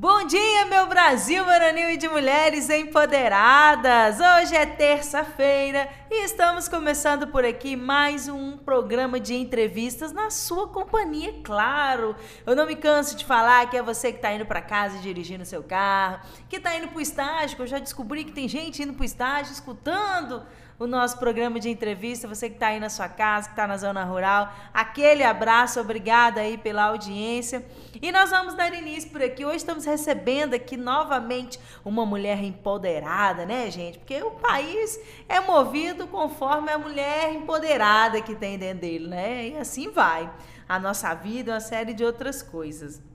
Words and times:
Bom 0.00 0.24
dia, 0.24 0.64
meu 0.64 0.86
Brasil 0.86 1.44
varonil 1.44 1.90
e 1.90 1.98
de 1.98 2.08
mulheres 2.08 2.70
empoderadas! 2.70 4.16
Hoje 4.18 4.56
é 4.56 4.64
terça-feira 4.64 5.90
e 6.10 6.24
estamos 6.24 6.68
começando 6.68 7.26
por 7.26 7.44
aqui 7.44 7.76
mais 7.76 8.26
um 8.26 8.56
programa 8.56 9.20
de 9.20 9.34
entrevistas 9.34 10.10
na 10.10 10.30
sua 10.30 10.68
companhia, 10.68 11.34
claro. 11.44 12.16
Eu 12.46 12.56
não 12.56 12.66
me 12.66 12.76
canso 12.76 13.14
de 13.14 13.26
falar 13.26 13.68
que 13.68 13.76
é 13.76 13.82
você 13.82 14.10
que 14.10 14.16
está 14.16 14.32
indo 14.32 14.46
para 14.46 14.62
casa 14.62 14.96
e 14.96 15.00
dirigindo 15.00 15.44
seu 15.44 15.62
carro, 15.62 16.20
que 16.48 16.56
está 16.56 16.74
indo 16.74 16.88
para 16.88 16.96
o 16.96 17.02
estágio, 17.02 17.54
que 17.54 17.62
eu 17.62 17.66
já 17.66 17.78
descobri 17.78 18.24
que 18.24 18.32
tem 18.32 18.48
gente 18.48 18.82
indo 18.82 18.94
para 18.94 19.02
o 19.02 19.04
estágio 19.04 19.52
escutando 19.52 20.46
o 20.80 20.86
nosso 20.86 21.18
programa 21.18 21.60
de 21.60 21.68
entrevista. 21.68 22.26
Você 22.26 22.48
que 22.48 22.56
está 22.56 22.68
aí 22.68 22.80
na 22.80 22.88
sua 22.88 23.06
casa, 23.06 23.48
que 23.48 23.52
está 23.52 23.66
na 23.66 23.76
zona 23.76 24.02
rural, 24.02 24.50
aquele 24.72 25.22
abraço, 25.22 25.78
obrigada 25.78 26.40
aí 26.40 26.56
pela 26.56 26.84
audiência. 26.84 27.62
E 28.00 28.10
nós 28.10 28.30
vamos 28.30 28.54
dar 28.54 28.72
início 28.72 29.10
por 29.10 29.22
aqui. 29.22 29.44
Hoje 29.44 29.58
estamos 29.58 29.84
recebendo 29.84 30.54
aqui 30.54 30.78
novamente 30.78 31.60
uma 31.84 32.06
mulher 32.06 32.42
empoderada, 32.42 33.44
né, 33.44 33.70
gente? 33.70 33.98
Porque 33.98 34.22
o 34.22 34.30
país 34.30 34.98
é 35.28 35.38
movido 35.38 36.06
conforme 36.06 36.72
a 36.72 36.78
mulher 36.78 37.34
empoderada 37.34 38.22
que 38.22 38.34
tem 38.34 38.58
dentro 38.58 38.80
dele, 38.80 39.06
né? 39.06 39.48
E 39.48 39.58
assim 39.58 39.90
vai. 39.90 40.30
A 40.66 40.78
nossa 40.78 41.12
vida, 41.12 41.52
uma 41.52 41.60
série 41.60 41.92
de 41.92 42.02
outras 42.02 42.40
coisas. 42.40 43.09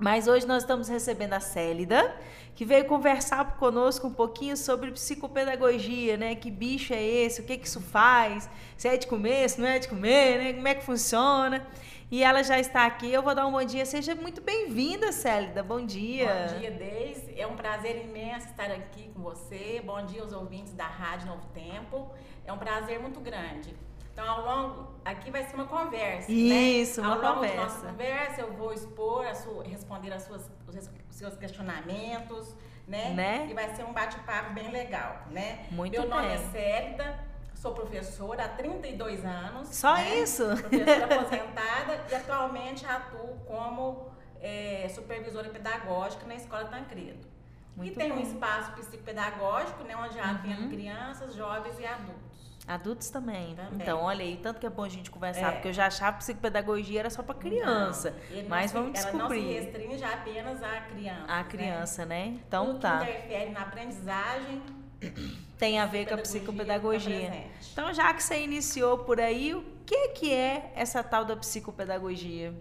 Mas 0.00 0.26
hoje 0.26 0.46
nós 0.46 0.62
estamos 0.62 0.88
recebendo 0.88 1.34
a 1.34 1.40
Célida, 1.40 2.16
que 2.54 2.64
veio 2.64 2.86
conversar 2.86 3.58
conosco 3.58 4.06
um 4.06 4.12
pouquinho 4.12 4.56
sobre 4.56 4.90
psicopedagogia, 4.92 6.16
né? 6.16 6.34
Que 6.34 6.50
bicho 6.50 6.94
é 6.94 7.02
esse? 7.02 7.42
O 7.42 7.44
que, 7.44 7.58
que 7.58 7.66
isso 7.66 7.82
faz? 7.82 8.48
Se 8.78 8.88
é 8.88 8.96
de 8.96 9.06
comer, 9.06 9.50
se 9.50 9.60
não 9.60 9.68
é 9.68 9.78
de 9.78 9.88
comer, 9.88 10.38
né? 10.38 10.52
Como 10.54 10.66
é 10.66 10.74
que 10.74 10.82
funciona? 10.82 11.66
E 12.10 12.24
ela 12.24 12.42
já 12.42 12.58
está 12.58 12.86
aqui. 12.86 13.12
Eu 13.12 13.22
vou 13.22 13.34
dar 13.34 13.46
um 13.46 13.52
bom 13.52 13.62
dia. 13.62 13.84
Seja 13.84 14.14
muito 14.14 14.40
bem-vinda, 14.40 15.12
Célida. 15.12 15.62
Bom 15.62 15.84
dia. 15.84 16.48
Bom 16.48 16.58
dia, 16.58 16.70
Deise. 16.70 17.38
É 17.38 17.46
um 17.46 17.54
prazer 17.54 18.02
imenso 18.02 18.46
estar 18.46 18.70
aqui 18.70 19.10
com 19.14 19.20
você. 19.20 19.82
Bom 19.84 20.02
dia 20.06 20.22
aos 20.22 20.32
ouvintes 20.32 20.72
da 20.72 20.86
Rádio 20.86 21.26
Novo 21.26 21.46
Tempo. 21.52 22.10
É 22.46 22.52
um 22.52 22.58
prazer 22.58 22.98
muito 22.98 23.20
grande. 23.20 23.76
Então, 24.20 24.34
ao 24.34 24.44
longo, 24.44 24.88
aqui 25.02 25.30
vai 25.30 25.42
ser 25.44 25.54
uma 25.54 25.64
conversa. 25.64 26.30
Né? 26.30 26.36
Isso, 26.36 27.00
né? 27.00 27.06
uma 27.06 27.16
ao 27.16 27.22
longo 27.22 27.34
conversa. 27.36 27.56
Da 27.56 27.64
nossa 27.64 27.86
conversa, 27.86 28.40
eu 28.42 28.52
vou 28.52 28.72
expor, 28.72 29.26
a 29.26 29.34
sua, 29.34 29.64
responder 29.64 30.12
as 30.12 30.24
suas, 30.24 30.50
os 30.68 31.16
seus 31.16 31.36
questionamentos, 31.36 32.54
né? 32.86 33.14
né? 33.14 33.48
E 33.50 33.54
vai 33.54 33.74
ser 33.74 33.84
um 33.84 33.94
bate-papo 33.94 34.52
bem 34.52 34.70
legal, 34.70 35.22
né? 35.30 35.64
Muito 35.70 35.92
Meu 35.92 36.02
bem. 36.02 36.10
nome 36.10 36.28
é 36.28 36.36
Célida, 36.36 37.18
sou 37.54 37.72
professora 37.72 38.44
há 38.44 38.48
32 38.48 39.24
anos. 39.24 39.68
Só 39.68 39.94
né? 39.94 40.18
isso? 40.18 40.44
Professora 40.44 41.04
aposentada 41.16 42.04
e 42.10 42.14
atualmente 42.14 42.84
atuo 42.84 43.38
como 43.46 44.06
é, 44.38 44.86
supervisora 44.94 45.48
pedagógica 45.48 46.26
na 46.26 46.34
Escola 46.34 46.66
Tancredo. 46.66 47.26
Muito 47.74 47.92
e 47.92 47.96
tem 47.96 48.10
bom. 48.10 48.16
um 48.16 48.20
espaço 48.20 48.72
psicopedagógico, 48.72 49.82
né, 49.84 49.96
onde 49.96 50.18
atendo 50.20 50.62
Uhum. 50.64 50.68
crianças, 50.68 51.34
jovens 51.34 51.78
e 51.78 51.86
adultos. 51.86 52.29
Adultos 52.74 53.10
também. 53.10 53.54
Também. 53.54 53.72
Então, 53.80 54.00
olha 54.02 54.24
aí, 54.24 54.36
tanto 54.42 54.60
que 54.60 54.66
é 54.66 54.70
bom 54.70 54.84
a 54.84 54.88
gente 54.88 55.10
conversar, 55.10 55.48
É. 55.48 55.50
porque 55.52 55.68
eu 55.68 55.72
já 55.72 55.86
achava 55.86 56.12
que 56.12 56.18
psicopedagogia 56.20 57.00
era 57.00 57.10
só 57.10 57.22
para 57.22 57.34
criança. 57.34 58.14
Não, 58.30 58.42
não 58.42 58.48
mas 58.48 58.70
se- 58.70 58.76
vamos 58.76 58.98
Ela 58.98 59.12
não 59.12 59.28
se 59.28 59.34
descobrir. 59.34 59.52
restringe 59.60 60.04
apenas 60.04 60.62
à 60.62 60.80
criança. 60.82 61.24
A 61.32 61.44
criança, 61.44 62.06
né? 62.06 62.26
Então 62.46 62.66
Tudo 62.66 62.78
tá. 62.80 62.98
que 62.98 63.04
interfere 63.10 63.50
na 63.50 63.62
aprendizagem. 63.62 64.62
Tem 65.58 65.78
a 65.78 65.86
ver 65.86 66.06
com 66.08 66.14
a 66.14 66.18
psicopedagogia 66.18 67.28
tá. 67.30 67.36
Então, 67.72 67.92
já 67.92 68.14
que 68.14 68.22
você 68.22 68.42
iniciou 68.42 68.98
por 68.98 69.20
aí, 69.20 69.54
o 69.54 69.62
que 69.84 70.08
que 70.08 70.32
é 70.32 70.72
essa 70.74 71.02
tal 71.02 71.24
da 71.24 71.36
psicopedagogia? 71.36 72.54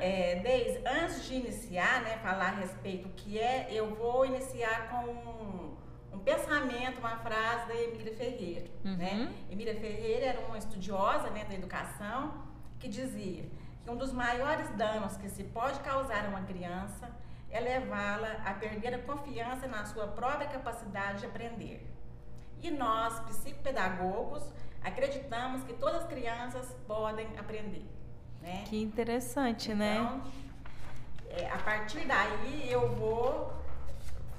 É, 0.00 0.36
Deise, 0.36 0.80
antes 0.86 1.24
de 1.26 1.34
iniciar, 1.34 2.02
né, 2.02 2.18
falar 2.22 2.48
a 2.48 2.54
respeito 2.56 3.08
do 3.08 3.14
que 3.14 3.38
é, 3.38 3.68
eu 3.70 3.94
vou 3.94 4.24
iniciar 4.26 4.90
com 4.90 5.74
um, 6.12 6.18
pensamento, 6.18 6.98
uma 6.98 7.16
frase 7.18 7.68
da 7.68 7.74
Emília 7.74 8.14
Ferreira. 8.14 8.66
Uhum. 8.84 8.96
Né? 8.96 9.34
Emília 9.50 9.74
Ferreira 9.74 10.26
era 10.26 10.40
uma 10.40 10.58
estudiosa 10.58 11.30
né, 11.30 11.44
da 11.44 11.54
educação 11.54 12.44
que 12.78 12.88
dizia 12.88 13.44
que 13.82 13.90
um 13.90 13.96
dos 13.96 14.12
maiores 14.12 14.68
danos 14.76 15.16
que 15.16 15.28
se 15.28 15.44
pode 15.44 15.80
causar 15.80 16.24
a 16.26 16.28
uma 16.28 16.42
criança 16.42 17.10
é 17.50 17.60
levá-la 17.60 18.42
a 18.44 18.54
perder 18.54 18.94
a 18.94 18.98
confiança 18.98 19.66
na 19.66 19.84
sua 19.84 20.06
própria 20.06 20.48
capacidade 20.48 21.20
de 21.20 21.26
aprender. 21.26 21.86
E 22.62 22.70
nós, 22.70 23.18
psicopedagogos, 23.20 24.42
acreditamos 24.82 25.62
que 25.64 25.72
todas 25.74 26.02
as 26.02 26.08
crianças 26.08 26.74
podem 26.86 27.26
aprender. 27.38 27.84
Né? 28.40 28.64
Que 28.66 28.80
interessante, 28.80 29.74
né? 29.74 29.96
Então, 29.96 30.22
é, 31.30 31.48
a 31.50 31.58
partir 31.58 32.06
daí 32.06 32.70
eu 32.70 32.88
vou 32.96 33.52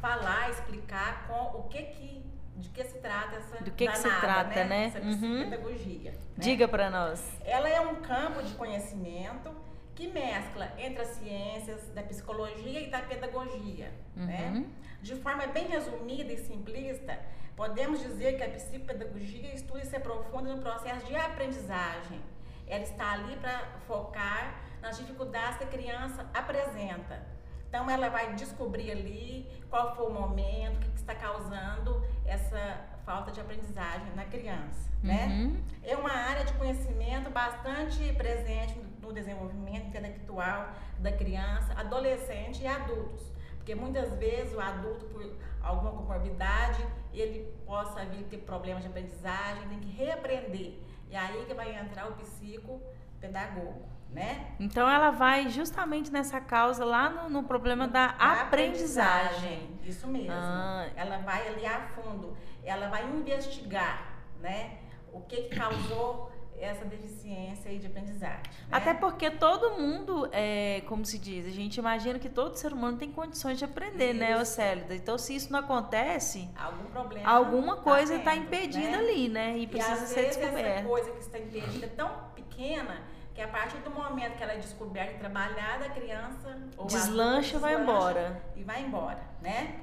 falar, 0.03 0.49
explicar 0.49 1.25
com 1.27 1.59
o 1.59 1.63
que 1.69 1.81
que 1.83 2.33
de 2.57 2.69
que 2.69 2.83
se 2.83 2.99
trata 2.99 3.37
essa 3.37 3.63
Do 3.63 3.71
que 3.71 3.87
que 3.87 3.97
se 3.97 4.03
danada, 4.03 4.21
trata, 4.21 4.63
né? 4.65 4.85
Essa 4.85 4.99
Uhum. 4.99 5.17
psicopedagogia. 5.17 6.11
né? 6.11 6.17
Diga 6.37 6.67
para 6.67 6.89
nós. 6.89 7.19
Ela 7.45 7.67
é 7.69 7.79
um 7.81 7.95
campo 7.95 8.43
de 8.43 8.53
conhecimento 8.53 9.49
que 9.95 10.07
mescla 10.07 10.71
entre 10.77 11.01
as 11.01 11.07
ciências 11.17 11.87
da 11.95 12.03
psicologia 12.03 12.79
e 12.81 12.89
da 12.91 12.99
pedagogia, 12.99 13.91
né? 14.15 14.51
Uhum. 14.53 14.69
De 15.01 15.15
forma 15.15 15.47
bem 15.47 15.67
resumida 15.67 16.31
e 16.33 16.37
simplista, 16.37 17.17
podemos 17.55 17.99
dizer 18.01 18.37
que 18.37 18.43
a 18.43 18.49
psicopedagogia 18.49 19.53
estuda 19.55 19.81
e 19.81 19.85
se 19.85 19.95
aprofunda 19.95 20.53
no 20.53 20.61
processo 20.61 21.05
de 21.07 21.15
aprendizagem. 21.15 22.21
Ela 22.67 22.83
está 22.83 23.13
ali 23.13 23.35
para 23.37 23.57
focar 23.87 24.61
nas 24.81 24.97
dificuldades 24.97 25.57
que 25.57 25.63
a 25.63 25.67
criança 25.67 26.29
apresenta. 26.33 27.32
Então, 27.73 27.89
ela 27.89 28.07
vai 28.07 28.35
descobrir 28.35 28.91
ali 28.91 29.49
qual 29.67 29.95
foi 29.95 30.05
o 30.05 30.11
momento, 30.11 30.77
o 30.77 30.79
que 30.79 30.91
que 30.91 30.97
está 30.99 31.15
causando 31.15 32.05
essa 32.23 32.79
falta 33.03 33.31
de 33.31 33.41
aprendizagem 33.41 34.13
na 34.15 34.25
criança, 34.25 34.91
né? 35.01 35.25
Uhum. 35.25 35.63
É 35.81 35.95
uma 35.95 36.11
área 36.11 36.45
de 36.45 36.53
conhecimento 36.53 37.31
bastante 37.31 38.13
presente 38.13 38.79
no 39.01 39.11
desenvolvimento 39.11 39.87
intelectual 39.87 40.69
da 40.99 41.11
criança, 41.11 41.73
adolescente 41.75 42.61
e 42.61 42.67
adultos. 42.67 43.23
Porque 43.55 43.73
muitas 43.73 44.13
vezes 44.19 44.53
o 44.53 44.59
adulto, 44.61 45.05
por 45.05 45.35
alguma 45.63 45.93
comorbidade, 45.93 46.85
ele 47.11 47.51
possa 47.65 48.05
vir 48.05 48.23
ter 48.25 48.37
problemas 48.37 48.83
de 48.83 48.89
aprendizagem, 48.89 49.67
tem 49.67 49.79
que 49.79 49.89
reaprender. 49.89 50.77
E 51.09 51.15
aí 51.15 51.43
que 51.47 51.55
vai 51.55 51.75
entrar 51.75 52.07
o 52.07 52.13
psicopedagogo, 52.17 53.92
né? 54.13 54.53
Então 54.59 54.87
ela 54.87 55.09
vai 55.09 55.49
justamente 55.49 56.11
nessa 56.11 56.39
causa 56.39 56.85
lá 56.85 57.09
no, 57.09 57.29
no 57.29 57.43
problema 57.43 57.87
da 57.87 58.15
A 58.19 58.41
aprendizagem. 58.41 59.69
Isso 59.83 60.07
mesmo. 60.07 60.31
Ah. 60.31 60.87
Ela 60.95 61.17
vai 61.17 61.47
ali 61.47 61.65
a 61.65 61.81
fundo. 61.81 62.37
Ela 62.63 62.87
vai 62.89 63.03
investigar, 63.05 64.19
né? 64.39 64.77
O 65.11 65.21
que, 65.21 65.43
que 65.43 65.55
causou 65.55 66.31
essa 66.59 66.85
deficiência 66.85 67.69
aí 67.69 67.77
de 67.77 67.87
aprendizagem. 67.87 68.37
né? 68.37 68.67
Até 68.71 68.93
porque 68.93 69.29
todo 69.29 69.71
mundo, 69.71 70.29
é, 70.31 70.81
como 70.87 71.03
se 71.05 71.17
diz, 71.19 71.45
a 71.45 71.49
gente 71.49 71.75
imagina 71.77 72.17
que 72.17 72.29
todo 72.29 72.55
ser 72.55 72.71
humano 72.71 72.97
tem 72.97 73.11
condições 73.11 73.57
de 73.57 73.65
aprender, 73.65 74.13
né, 74.13 74.39
Isso. 74.41 74.53
Célida? 74.53 74.95
Então, 74.95 75.17
se 75.17 75.35
isso 75.35 75.51
não 75.51 75.59
acontece, 75.59 76.49
algum 76.55 76.85
problema. 76.85 77.29
alguma 77.29 77.77
coisa 77.77 78.15
está 78.15 78.31
tendo, 78.31 78.43
impedida 78.43 78.91
né? 78.91 78.97
ali, 78.97 79.27
né? 79.27 79.57
E 79.57 79.63
E 79.63 79.67
precisa 79.67 80.05
ser 80.05 80.21
vezes 80.21 80.37
essa 80.37 80.39
descoberta. 80.39 80.87
coisa 80.87 81.11
que 81.11 81.19
está 81.19 81.37
impedida 81.39 81.85
é 81.85 81.89
tão 81.89 82.09
pequena 82.33 83.01
que 83.33 83.41
a 83.41 83.47
partir 83.47 83.77
do 83.77 83.89
momento 83.89 84.37
que 84.37 84.43
ela 84.43 84.53
é 84.53 84.57
descoberta 84.57 85.13
e 85.13 85.17
trabalhada, 85.17 85.85
a 85.85 85.89
criança 85.89 86.57
ou 86.77 86.85
Deslancha 86.85 87.55
e 87.55 87.57
adulto 87.57 87.59
vai 87.59 87.75
deslancha 87.77 87.81
embora. 87.81 88.43
E 88.55 88.63
vai 88.63 88.81
embora, 88.83 89.21
né? 89.41 89.81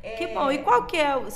Que 0.00 0.24
É, 0.24 0.34
bom. 0.34 0.50
E 0.50 0.58
qual 0.58 0.86
que 0.86 0.96
é 0.96 1.16
o... 1.16 1.28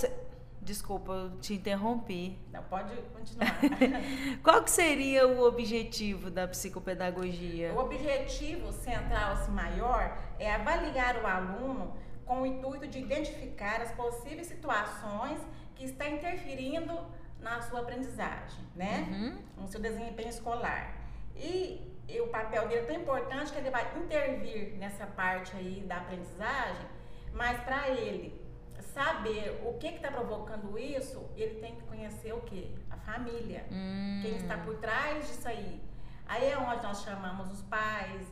Desculpa, 0.63 1.13
eu 1.13 1.41
te 1.41 1.55
interrompi. 1.55 2.39
Não, 2.53 2.63
pode 2.63 2.95
continuar. 3.13 3.59
Qual 4.45 4.63
que 4.63 4.71
seria 4.71 5.27
o 5.27 5.43
objetivo 5.45 6.31
da 6.31 6.47
psicopedagogia? 6.47 7.73
O 7.73 7.79
objetivo 7.81 8.71
central 8.71 9.33
assim, 9.33 9.51
maior 9.51 10.17
é 10.39 10.55
avaliar 10.55 11.17
o 11.17 11.27
aluno 11.27 11.97
com 12.25 12.43
o 12.43 12.47
intuito 12.47 12.87
de 12.87 13.01
identificar 13.01 13.81
as 13.81 13.91
possíveis 13.91 14.47
situações 14.47 15.41
que 15.75 15.85
estão 15.85 16.07
interferindo 16.07 16.97
na 17.41 17.61
sua 17.63 17.81
aprendizagem, 17.81 18.65
né? 18.77 19.09
Uhum. 19.11 19.63
No 19.63 19.67
seu 19.67 19.81
desempenho 19.81 20.29
escolar. 20.29 21.02
E, 21.37 21.91
e 22.09 22.21
o 22.21 22.29
papel 22.29 22.69
dele 22.69 22.81
é 22.83 22.85
tão 22.85 22.97
importante 22.97 23.53
que 23.53 23.59
ele 23.59 23.71
vai 23.71 23.87
intervir 23.97 24.75
nessa 24.79 25.07
parte 25.07 25.57
aí 25.57 25.85
da 25.87 25.97
aprendizagem, 25.99 26.87
mas 27.33 27.59
para 27.61 27.89
ele 27.89 28.41
saber 28.81 29.61
o 29.65 29.75
que 29.79 29.87
está 29.87 30.11
provocando 30.11 30.79
isso, 30.79 31.31
ele 31.37 31.61
tem 31.61 31.77
que 31.77 31.83
conhecer 31.83 32.33
o 32.33 32.41
quê? 32.41 32.71
A 32.91 32.97
família 32.97 33.65
Hum, 33.71 34.21
quem 34.23 34.37
está 34.37 34.57
por 34.59 34.77
trás 34.77 35.27
disso 35.27 35.49
aí. 35.49 35.81
Aí 36.29 36.51
é 36.51 36.59
onde 36.59 36.83
nós 36.83 37.03
chamamos 37.03 37.51
os 37.53 37.63
pais, 37.63 38.27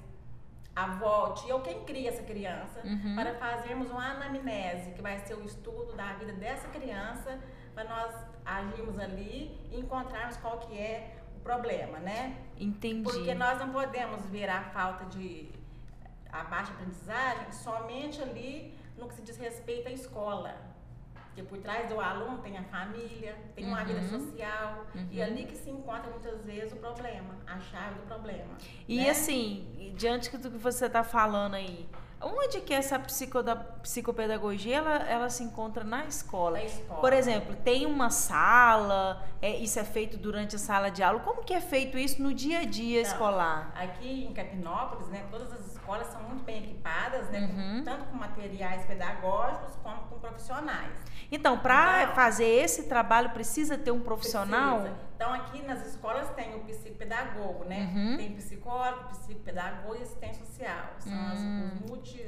a 0.77 0.85
avó, 0.85 1.31
tia 1.33 1.55
ou 1.55 1.61
quem 1.63 1.85
cria 1.85 2.11
essa 2.11 2.23
criança, 2.23 2.81
Uhum. 2.85 3.15
para 3.17 3.35
fazermos 3.35 3.91
uma 3.91 4.13
anamnese, 4.13 4.91
que 4.93 5.03
vai 5.03 5.19
ser 5.21 5.35
o 5.35 5.45
estudo 5.45 5.95
da 5.95 6.13
vida 6.15 6.33
dessa 6.33 6.69
criança, 6.69 7.39
para 7.75 7.85
nós 7.85 8.15
agirmos 8.45 8.99
ali 8.99 9.59
e 9.71 9.79
encontrarmos 9.81 10.37
qual 10.39 10.59
que 10.59 10.77
é 10.79 11.17
problema, 11.43 11.99
né? 11.99 12.37
entendi. 12.59 13.03
Porque 13.03 13.35
nós 13.35 13.59
não 13.59 13.71
podemos 13.71 14.25
ver 14.27 14.49
a 14.49 14.63
falta 14.65 15.05
de 15.07 15.49
a 16.33 16.45
baixa 16.45 16.73
aprendizagem 16.73 17.51
somente 17.53 18.21
ali 18.23 18.79
no 18.97 19.09
que 19.09 19.15
se 19.15 19.23
diz 19.23 19.37
respeito 19.37 19.89
à 19.89 19.91
escola. 19.91 20.55
Porque 21.27 21.43
por 21.43 21.59
trás 21.59 21.89
do 21.89 22.01
aluno 22.01 22.39
tem 22.39 22.57
a 22.59 22.63
família, 22.65 23.37
tem 23.55 23.65
uma 23.67 23.81
Uhum. 23.81 23.87
vida 23.87 24.03
social, 24.09 24.85
e 25.11 25.17
Uhum. 25.17 25.23
é 25.23 25.23
ali 25.25 25.45
que 25.47 25.57
se 25.57 25.71
encontra 25.71 26.11
muitas 26.11 26.45
vezes 26.45 26.73
o 26.73 26.77
problema, 26.77 27.35
a 27.47 27.59
chave 27.59 27.95
do 28.01 28.07
problema. 28.07 28.53
E 28.87 28.99
né? 28.99 29.11
assim, 29.11 29.93
diante 29.97 30.37
do 30.37 30.51
que 30.51 30.59
você 30.59 30.87
está 30.87 31.03
falando 31.03 31.55
aí, 31.55 31.89
onde 32.21 32.61
que 32.61 32.75
essa 32.75 32.99
psicoda- 32.99 33.57
psicopedagogia 33.83 34.77
ela, 34.77 34.97
ela 35.09 35.31
se 35.31 35.43
encontra 35.43 35.83
na 35.85 36.05
escola? 36.05 36.59
Na 36.59 36.65
escola. 36.65 37.01
Por 37.01 37.13
exemplo, 37.13 37.57
tem 37.57 37.87
uma 37.87 38.11
sala, 38.11 39.25
é, 39.41 39.51
isso 39.57 39.79
é 39.79 39.85
feito 39.85 40.17
durante 40.17 40.57
a 40.57 40.59
sala 40.59 40.91
de 40.91 41.03
aula. 41.03 41.21
Como 41.21 41.43
que 41.43 41.55
é 41.55 41.61
feito 41.61 41.97
isso 41.99 42.23
no 42.23 42.33
dia 42.35 42.61
a 42.61 42.65
dia 42.65 43.01
Então, 43.01 43.13
escolar? 43.13 43.73
Aqui 43.75 44.27
em 44.27 44.33
Capinópolis, 44.33 45.09
né, 45.09 45.25
todas 45.31 45.53
as 45.53 45.67
escolas 45.73 46.07
são 46.09 46.23
muito 46.23 46.45
bem 46.45 46.59
equipadas, 46.65 47.29
né, 47.31 47.47
com- 47.49 47.61
Uhum. 47.61 47.85
tanto 47.85 48.05
com 48.07 48.17
materiais 48.17 48.85
pedagógicos 48.87 49.75
como 49.83 49.97
com 50.09 50.19
profissionais. 50.19 50.93
Então, 51.33 51.59
para 51.59 52.03
Então- 52.03 52.15
fazer 52.15 52.45
esse 52.47 52.85
trabalho, 52.85 53.31
precisa 53.31 53.79
ter 53.79 53.91
um 53.91 54.01
profissional? 54.01 54.81
Precisa. 54.81 55.10
Então, 55.21 55.35
aqui 55.35 55.61
nas 55.61 55.87
escolas 55.87 56.31
tem 56.31 56.55
o 56.55 56.61
psicopedagogo, 56.61 57.65
né? 57.65 57.93
Uhum. 57.95 58.17
Tem 58.17 58.35
psicólogo, 58.37 59.11
psicopedagogo 59.11 59.95
e 59.97 60.03
assistente 60.03 60.39
social. 60.39 60.95
São 60.99 61.13
as- 61.29 61.39
Hum. 61.41 61.69
os 61.75 61.91
multis 61.91 62.23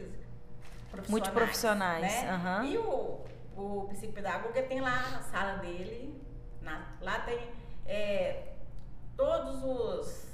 profissionais. 0.91 1.09
Multiprofissionais, 1.09 2.03
Né? 2.03 2.29
aham. 2.31 2.65
E 2.67 2.77
o, 2.77 3.25
o 3.57 3.87
psicopedagogo 3.89 4.53
tem 4.69 4.83
lá 4.83 5.09
na 5.09 5.23
sala 5.23 5.55
dele, 5.57 6.23
na- 6.61 6.87
lá 7.01 7.21
tem 7.21 7.51
é, 7.87 8.53
todos 9.17 9.65
os 9.65 10.27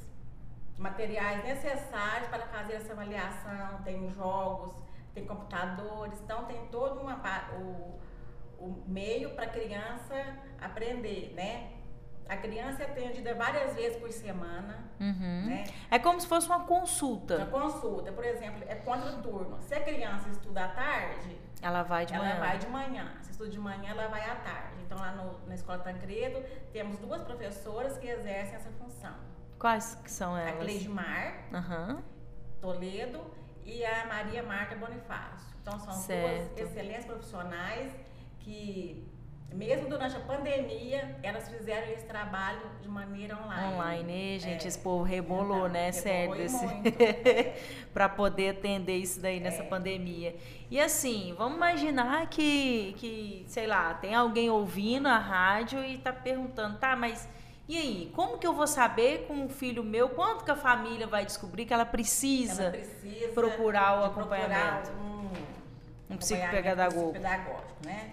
materiais 0.77 1.45
necessários 1.45 2.29
para 2.29 2.45
fazer 2.49 2.73
essa 2.75 2.93
avaliação, 2.93 3.83
tem 3.85 4.11
jogos, 4.13 4.75
tem 5.15 5.25
computadores, 5.25 6.21
então 6.25 6.45
tem 6.47 6.67
todo 6.73 7.01
uma, 7.01 7.15
o, 7.57 8.01
o 8.59 8.83
meio 8.89 9.31
para 9.37 9.45
a 9.45 9.49
criança 9.49 10.15
aprender, 10.61 11.33
né? 11.37 11.78
A 12.29 12.37
criança 12.37 12.83
é 12.83 12.87
atendida 12.87 13.35
várias 13.35 13.75
vezes 13.75 13.97
por 13.99 14.11
semana, 14.13 14.85
Uhum. 15.01 15.47
né? 15.47 15.65
É 15.91 15.99
como 15.99 16.21
se 16.21 16.27
fosse 16.27 16.47
uma 16.47 16.65
consulta. 16.65 17.47
consulta, 17.47 18.13
por 18.13 18.23
exemplo, 18.25 18.63
é 18.69 18.75
contra 18.75 19.13
turno. 19.23 19.59
Se 19.63 19.75
a 19.75 19.81
criança 19.83 20.29
estuda 20.29 20.65
à 20.67 20.69
tarde, 20.69 21.39
Ela 21.63 21.83
vai 21.83 22.05
de 22.05 22.13
ela 22.15 22.25
manhã. 22.25 22.39
vai 22.41 22.59
de 22.59 22.67
manhã. 22.69 23.13
Se 23.23 23.31
estuda 23.31 23.49
de 23.49 23.59
manhã, 23.59 23.91
ela 23.91 24.09
vai 24.09 24.29
à 24.29 24.37
tarde. 24.37 24.75
Então, 24.85 24.99
lá 24.99 25.13
no- 25.13 25.39
na 25.49 25.55
Escola 25.55 25.79
Tancredo, 25.79 26.45
temos 26.73 26.99
duas 26.99 27.23
professoras 27.23 27.97
que 27.97 28.07
exercem 28.07 28.57
essa 28.57 28.71
função. 28.73 29.15
Quais 29.59 29.95
que 30.05 30.11
são 30.11 30.35
A 30.35 30.41
elas? 30.43 30.61
Cleide 30.61 30.89
Mar 30.89 31.35
Aham. 31.53 32.03
Toledo 32.61 33.21
e 33.65 33.85
a 33.85 34.07
Maria 34.07 34.43
Marta 34.43 34.75
Bonifácio. 34.77 35.49
Então, 35.63 35.79
são 35.79 35.93
Certo. 35.95 36.55
duas 36.55 36.69
excelentes 36.69 37.07
profissionais 37.07 37.93
que, 38.39 39.08
mesmo 39.53 39.89
durante 39.89 40.15
a 40.17 40.21
pandemia, 40.21 41.17
elas 41.23 41.49
fizeram 41.49 41.91
esse 41.93 42.05
trabalho 42.05 42.61
de 42.81 42.89
maneira 42.89 43.37
online. 43.37 43.75
Online, 43.75 44.37
e, 44.37 44.39
gente, 44.39 44.65
É. 44.65 44.69
esse 44.69 44.79
povo 44.79 45.03
rebolou, 45.03 45.59
Então, 45.61 45.69
né? 45.71 45.91
Sério, 45.93 46.35
desse... 46.35 46.65
É. 46.65 47.57
para 47.93 48.09
poder 48.09 48.51
atender 48.51 48.97
isso 48.97 49.21
daí 49.21 49.41
nessa 49.41 49.63
É. 49.63 49.67
pandemia. 49.67 50.37
E 50.71 50.79
assim, 50.79 51.35
vamos 51.37 51.57
imaginar 51.57 52.27
que, 52.29 52.95
que, 52.99 53.45
sei 53.49 53.67
lá, 53.67 53.95
tem 53.95 54.15
alguém 54.15 54.51
ouvindo 54.51 55.09
a 55.09 55.19
rádio 55.19 55.83
e 55.83 55.99
tá 55.99 56.13
perguntando, 56.13 56.79
tá, 56.79 56.95
mas 56.95 57.27
e 57.67 57.77
aí, 57.77 58.11
como 58.15 58.39
que 58.39 58.47
eu 58.47 58.55
vou 58.55 58.67
saber 58.67 59.27
com 59.27 59.45
o 59.45 59.49
filho 59.51 59.85
meu 59.85 60.09
quanto 60.09 60.43
que 60.45 60.51
a 60.51 60.57
família 60.57 61.07
vai 61.07 61.27
descobrir 61.27 61.67
que 61.67 61.75
ela 61.75 61.85
precisa, 61.85 62.63
Ela 62.63 62.71
precisa 62.71 63.29
procurar 63.33 64.01
o 64.01 64.05
acompanhamento? 64.05 64.91
procurar 64.91 65.03
um, 65.03 65.13
Um 66.11 66.15
acompanhamento 66.15 66.19
psicopedagogo. 66.19 67.13
psicopedagógico, 67.13 67.87
né? 67.87 68.11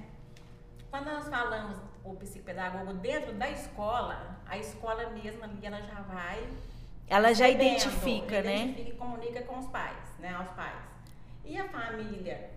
Quando 0.95 1.07
nós 1.07 1.27
falamos 1.27 1.77
o 2.06 2.15
psicopedagogo 2.15 2.94
dentro 2.94 3.33
da 3.33 3.50
escola, 3.50 4.39
a 4.45 4.57
escola 4.57 5.09
mesma 5.09 5.44
ali 5.44 5.59
ela 5.62 5.81
já 5.81 6.00
vai 6.03 6.47
Ela 7.06 7.33
já 7.33 7.50
identifica, 7.50 8.42
né? 8.42 8.62
Identifica 8.62 8.89
e 8.92 8.94
comunica 8.94 9.42
com 9.42 9.59
os 9.59 9.68
pais, 9.68 9.97
né? 10.19 10.33
Aos 10.33 10.47
pais. 10.51 10.80
E 11.44 11.57
a 11.59 11.68
família, 11.68 12.50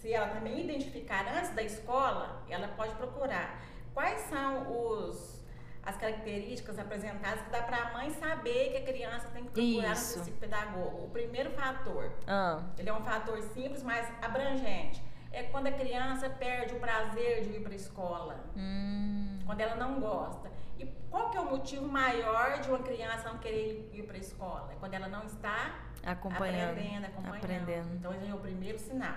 se 0.00 0.12
ela 0.12 0.28
também 0.28 0.60
identificar 0.60 1.26
antes 1.36 1.50
da 1.50 1.64
escola, 1.64 2.44
ela 2.48 2.68
pode 2.68 2.94
procurar 2.94 3.60
quais 3.92 4.20
são 4.20 4.70
os 4.70 5.42
as 5.82 5.96
características 5.96 6.78
apresentadas 6.78 7.42
que 7.42 7.50
dá 7.50 7.60
para 7.60 7.76
a 7.76 7.92
mãe 7.92 8.08
saber 8.10 8.70
que 8.70 8.76
a 8.76 8.84
criança 8.84 9.28
tem 9.34 9.46
que 9.46 9.50
procurar 9.50 9.92
Isso. 9.94 10.20
um 10.20 10.22
psicopedagogo. 10.22 11.06
O 11.06 11.10
primeiro 11.10 11.50
fator, 11.50 12.12
Ah, 12.24 12.62
ele 12.78 12.88
é 12.88 12.92
um 12.92 13.04
fator 13.04 13.42
simples, 13.52 13.82
mas 13.82 14.08
abrangente. 14.22 15.02
É 15.34 15.42
quando 15.50 15.66
a 15.66 15.72
criança 15.72 16.30
perde 16.30 16.74
o 16.74 16.78
prazer 16.78 17.42
de 17.42 17.56
ir 17.56 17.60
para 17.60 17.72
a 17.72 17.76
escola 17.76 18.36
hum, 18.56 19.40
quando 19.44 19.60
ela 19.60 19.74
não 19.74 20.00
gosta. 20.00 20.48
E 20.78 20.86
qual 21.10 21.30
que 21.30 21.36
é 21.36 21.40
o 21.40 21.50
motivo 21.50 21.88
maior 21.88 22.60
de 22.60 22.68
uma 22.68 22.78
criança 22.78 23.28
não 23.28 23.38
querer 23.38 23.90
ir 23.92 24.04
para 24.04 24.16
a 24.16 24.20
escola? 24.20 24.70
É 24.72 24.76
quando 24.76 24.94
ela 24.94 25.08
não 25.08 25.24
está 25.24 25.80
acompanhando. 26.04 26.70
aprendendo, 26.70 27.06
acompanhando. 27.06 27.44
aprendendo. 27.44 27.94
Então, 27.94 28.14
esse 28.14 28.30
é 28.30 28.34
o 28.34 28.38
primeiro 28.38 28.78
sinal. 28.78 29.16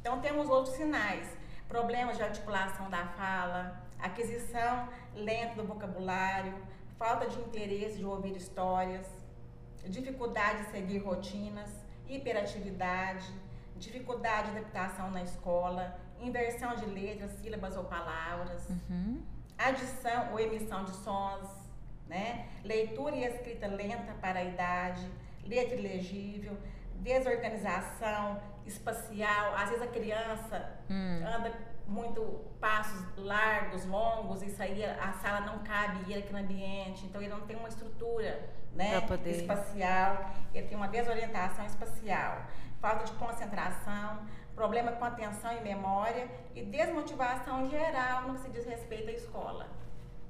Então, 0.00 0.20
temos 0.20 0.48
outros 0.48 0.74
sinais. 0.74 1.36
Problemas 1.68 2.16
de 2.16 2.24
articulação 2.24 2.90
da 2.90 3.06
fala, 3.06 3.80
aquisição 4.00 4.88
lenta 5.14 5.54
do 5.54 5.64
vocabulário, 5.64 6.54
falta 6.98 7.28
de 7.28 7.38
interesse 7.38 7.98
de 7.98 8.04
ouvir 8.04 8.36
histórias, 8.36 9.06
dificuldade 9.86 10.64
de 10.64 10.70
seguir 10.72 10.98
rotinas, 10.98 11.70
hiperatividade, 12.08 13.24
dificuldade 13.80 14.50
de 14.52 14.58
adaptação 14.58 15.10
na 15.10 15.22
escola, 15.22 15.98
inversão 16.20 16.76
de 16.76 16.84
letras, 16.86 17.32
sílabas 17.40 17.76
ou 17.76 17.84
palavras, 17.84 18.68
Uhum. 18.68 19.22
adição 19.58 20.32
ou 20.32 20.38
emissão 20.38 20.84
de 20.84 20.92
sons, 20.92 21.48
né? 22.06 22.46
leitura 22.62 23.14
e 23.16 23.24
escrita 23.24 23.66
lenta 23.66 24.12
para 24.20 24.38
a 24.40 24.44
idade, 24.44 25.04
letra 25.44 25.74
ilegível, 25.76 26.56
desorganização 26.96 28.40
espacial. 28.66 29.54
Às 29.56 29.70
vezes 29.70 29.82
a 29.82 29.88
criança 29.88 30.70
Hum. 30.88 31.22
anda 31.26 31.52
muito 31.86 32.22
passos 32.60 33.04
largos, 33.16 33.84
longos, 33.86 34.42
isso 34.42 34.62
aí 34.62 34.84
a 34.84 35.12
sala 35.14 35.40
não 35.40 35.58
cabe 35.60 36.12
ele 36.12 36.20
aqui 36.20 36.32
no 36.32 36.38
ambiente, 36.38 37.04
então 37.06 37.20
ele 37.20 37.30
não 37.30 37.40
tem 37.42 37.56
uma 37.56 37.68
estrutura 37.68 38.48
né, 38.72 38.92
espacial, 39.40 40.30
ele 40.54 40.68
tem 40.68 40.76
uma 40.76 40.86
desorientação 40.86 41.64
espacial, 41.66 42.44
falta 42.80 43.04
de 43.04 43.12
concentração, 43.12 44.18
problema 44.54 44.92
com 44.92 45.04
atenção 45.04 45.52
e 45.52 45.60
memória 45.60 46.28
e 46.54 46.62
desmotivação 46.62 47.68
geral 47.68 48.22
no 48.28 48.34
que 48.34 48.40
se 48.40 48.48
diz 48.50 48.64
respeito 48.66 49.08
à 49.08 49.12
escola. 49.12 49.66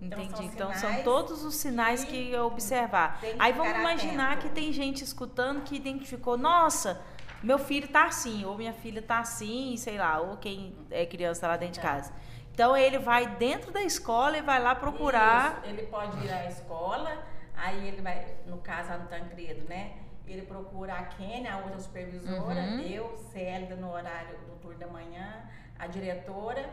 Então, 0.00 0.18
Entendi. 0.22 0.36
são 0.36 0.44
Então, 0.46 0.74
são 0.74 1.02
todos 1.02 1.44
os 1.44 1.56
sinais 1.56 2.04
que 2.04 2.34
observar. 2.38 3.20
que 3.20 3.34
Aí 3.38 3.52
vamos 3.52 3.76
imaginar 3.76 4.32
atento. 4.32 4.48
que 4.48 4.54
tem 4.54 4.72
gente 4.72 5.04
escutando 5.04 5.62
que 5.62 5.76
identificou, 5.76 6.38
nossa, 6.38 7.00
meu 7.42 7.58
filho 7.58 7.86
tá 7.88 8.06
assim, 8.06 8.44
ou 8.44 8.56
minha 8.56 8.72
filha 8.72 9.02
tá 9.02 9.18
assim, 9.18 9.76
sei 9.76 9.98
lá, 9.98 10.18
ou 10.20 10.38
quem 10.38 10.74
é 10.90 11.04
criança 11.04 11.42
tá 11.42 11.48
lá 11.48 11.56
dentro 11.58 11.74
de 11.74 11.80
É. 11.80 11.82
casa. 11.82 12.12
Então 12.52 12.74
ele 12.76 12.98
vai 12.98 13.26
dentro 13.36 13.70
da 13.70 13.82
escola 13.82 14.36
e 14.38 14.42
vai 14.42 14.60
lá 14.60 14.74
procurar. 14.74 15.58
Isso, 15.62 15.70
ele 15.70 15.86
pode 15.86 16.18
ir 16.24 16.30
à 16.32 16.46
escola, 16.48 17.22
aí 17.54 17.86
ele 17.88 18.00
vai, 18.00 18.26
no 18.46 18.58
caso 18.58 18.88
lá 18.90 18.98
no 18.98 19.06
Tancredo, 19.06 19.68
né? 19.68 19.92
Ele 20.32 20.42
procura 20.42 20.94
a 20.94 21.04
Kênia, 21.04 21.54
a 21.54 21.58
outra 21.58 21.78
supervisora, 21.80 22.60
Uhum. 22.60 22.80
eu, 22.80 23.16
Célida, 23.32 23.76
no 23.76 23.90
horário 23.92 24.38
do 24.46 24.58
turno 24.60 24.78
da 24.78 24.86
manhã, 24.86 25.42
a 25.78 25.86
diretora, 25.86 26.68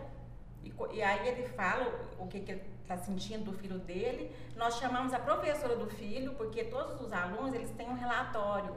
e, 0.64 0.74
e 0.94 1.02
aí 1.02 1.28
ele 1.28 1.48
fala 1.50 1.86
o, 2.20 2.28
que, 2.28 2.40
que 2.42 2.52
ele 2.52 2.64
está 2.82 2.98
sentindo 2.98 3.46
do 3.46 3.54
filho 3.54 3.80
dele. 3.80 4.36
Nós 4.56 4.78
chamamos 4.78 5.14
a 5.14 5.20
professora 5.20 5.76
do 5.76 5.88
filho, 5.90 6.34
porque 6.34 6.64
todos 6.66 7.00
os 7.02 7.12
alunos 7.14 7.54
eles 7.54 7.72
têm 7.72 7.88
um 7.90 7.96
relatório 7.96 8.76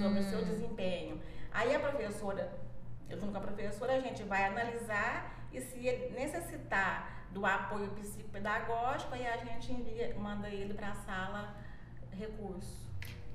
sobre 0.00 0.20
o 0.20 0.22
seu 0.22 0.44
desempenho. 0.44 1.20
Aí 1.52 1.74
a 1.74 1.80
professora, 1.80 2.52
eu 3.08 3.18
junto 3.18 3.32
com 3.32 3.38
a 3.38 3.40
professora, 3.40 3.94
a 3.94 4.00
gente 4.00 4.22
vai 4.22 4.44
analisar 4.44 5.46
e 5.52 5.60
se 5.60 5.86
ele 5.86 6.14
necessitar 6.14 7.26
do 7.32 7.44
apoio 7.44 7.88
psicopedagógico, 7.90 9.14
aí 9.14 9.26
a 9.26 9.36
gente 9.38 9.72
envia, 9.72 10.14
manda 10.18 10.48
ele 10.48 10.74
para 10.74 10.90
a 10.90 10.94
sala 10.94 11.54
recurso. 12.12 12.87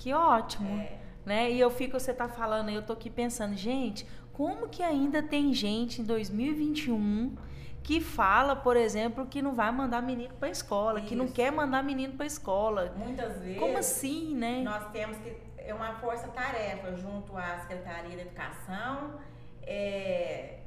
Que 0.04 0.14
ótimo. 0.14 0.82
É. 0.82 0.98
Né? 1.26 1.52
E 1.52 1.58
eu 1.62 1.72
fico, 1.72 1.98
você 1.98 2.14
tá 2.14 2.28
falando, 2.28 2.70
eu 2.70 2.86
tô 2.86 2.92
aqui 2.92 3.10
pensando, 3.10 3.56
gente, 3.56 4.06
como 4.34 4.68
que 4.68 4.84
ainda 4.84 5.24
tem 5.24 5.54
gente 5.54 6.02
em 6.02 6.04
2021 6.04 7.34
que 7.82 8.02
fala, 8.02 8.54
por 8.54 8.76
exemplo, 8.76 9.26
que 9.26 9.42
não 9.42 9.56
vai 9.56 9.72
mandar 9.72 10.02
menino 10.02 10.34
para 10.34 10.50
escola, 10.50 11.00
que 11.00 11.16
não 11.16 11.24
Isso. 11.26 11.34
quer 11.34 11.54
mandar 11.54 11.82
menino 11.82 12.16
para 12.16 12.26
escola? 12.26 12.94
Muitas 12.98 13.40
vezes 13.40 13.58
Como 13.58 13.78
assim, 13.78 14.36
né? 14.36 14.62
nós 14.62 14.92
temos 14.92 15.18
que 15.20 15.38
é 15.58 15.74
uma 15.74 15.94
força-tarefa 15.96 16.98
junto 16.98 17.38
à 17.38 17.60
Secretaria 17.60 18.18
da 18.18 18.24
Educação, 18.24 19.22
é, 19.62 20.60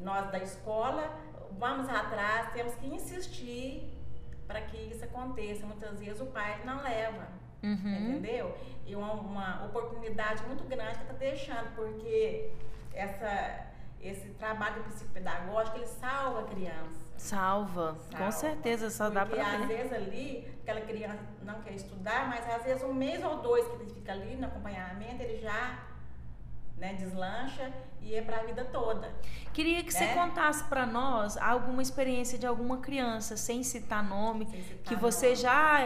nós 0.00 0.28
da 0.32 0.38
escola, 0.38 1.16
vamos 1.56 1.88
atrás, 1.88 2.52
temos 2.52 2.74
que 2.74 2.88
insistir 2.88 3.96
para 4.48 4.60
que 4.62 4.76
isso 4.76 5.04
aconteça. 5.04 5.64
Muitas 5.64 6.00
vezes 6.00 6.20
o 6.20 6.26
pai 6.26 6.60
não 6.64 6.82
leva. 6.82 7.47
Uhum. 7.62 8.10
Entendeu? 8.10 8.56
E 8.86 8.94
uma, 8.94 9.12
uma 9.12 9.64
oportunidade 9.66 10.42
muito 10.46 10.64
grande 10.64 10.96
que 10.98 11.02
está 11.02 11.14
deixando, 11.14 11.74
porque 11.74 12.50
essa, 12.94 13.66
esse 14.00 14.28
trabalho 14.30 14.82
psicopedagógico 14.84 15.76
ele 15.78 15.86
salva 15.86 16.40
a 16.40 16.44
criança. 16.44 17.08
Salva, 17.16 17.96
Salva. 18.10 18.24
com 18.24 18.32
certeza, 18.32 18.90
só 18.90 19.10
dá 19.10 19.26
Porque 19.26 19.40
pra 19.40 19.56
às 19.56 19.66
vezes 19.66 19.92
ali, 19.92 20.48
aquela 20.62 20.80
criança 20.82 21.18
não 21.42 21.60
quer 21.62 21.74
estudar, 21.74 22.28
mas 22.28 22.48
às 22.48 22.62
vezes 22.62 22.82
um 22.84 22.94
mês 22.94 23.22
ou 23.24 23.42
dois 23.42 23.66
que 23.66 23.74
ele 23.74 23.92
fica 23.92 24.12
ali 24.12 24.36
no 24.36 24.46
acompanhamento, 24.46 25.22
ele 25.22 25.40
já 25.40 25.82
né, 26.78 26.94
deslancha 26.94 27.72
e 28.00 28.14
é 28.14 28.22
para 28.22 28.38
a 28.38 28.42
vida 28.44 28.64
toda. 28.64 29.12
Queria 29.52 29.82
que 29.82 29.92
você 29.92 30.04
né? 30.06 30.14
contasse 30.14 30.64
pra 30.64 30.86
nós 30.86 31.36
alguma 31.36 31.82
experiência 31.82 32.38
de 32.38 32.46
alguma 32.46 32.78
criança, 32.78 33.36
sem 33.36 33.62
citar 33.62 34.02
nome, 34.02 34.46
Sem 34.46 34.62
citar 34.62 34.82
que 34.84 34.94
você 34.96 35.26
nome. 35.26 35.36
já 35.36 35.78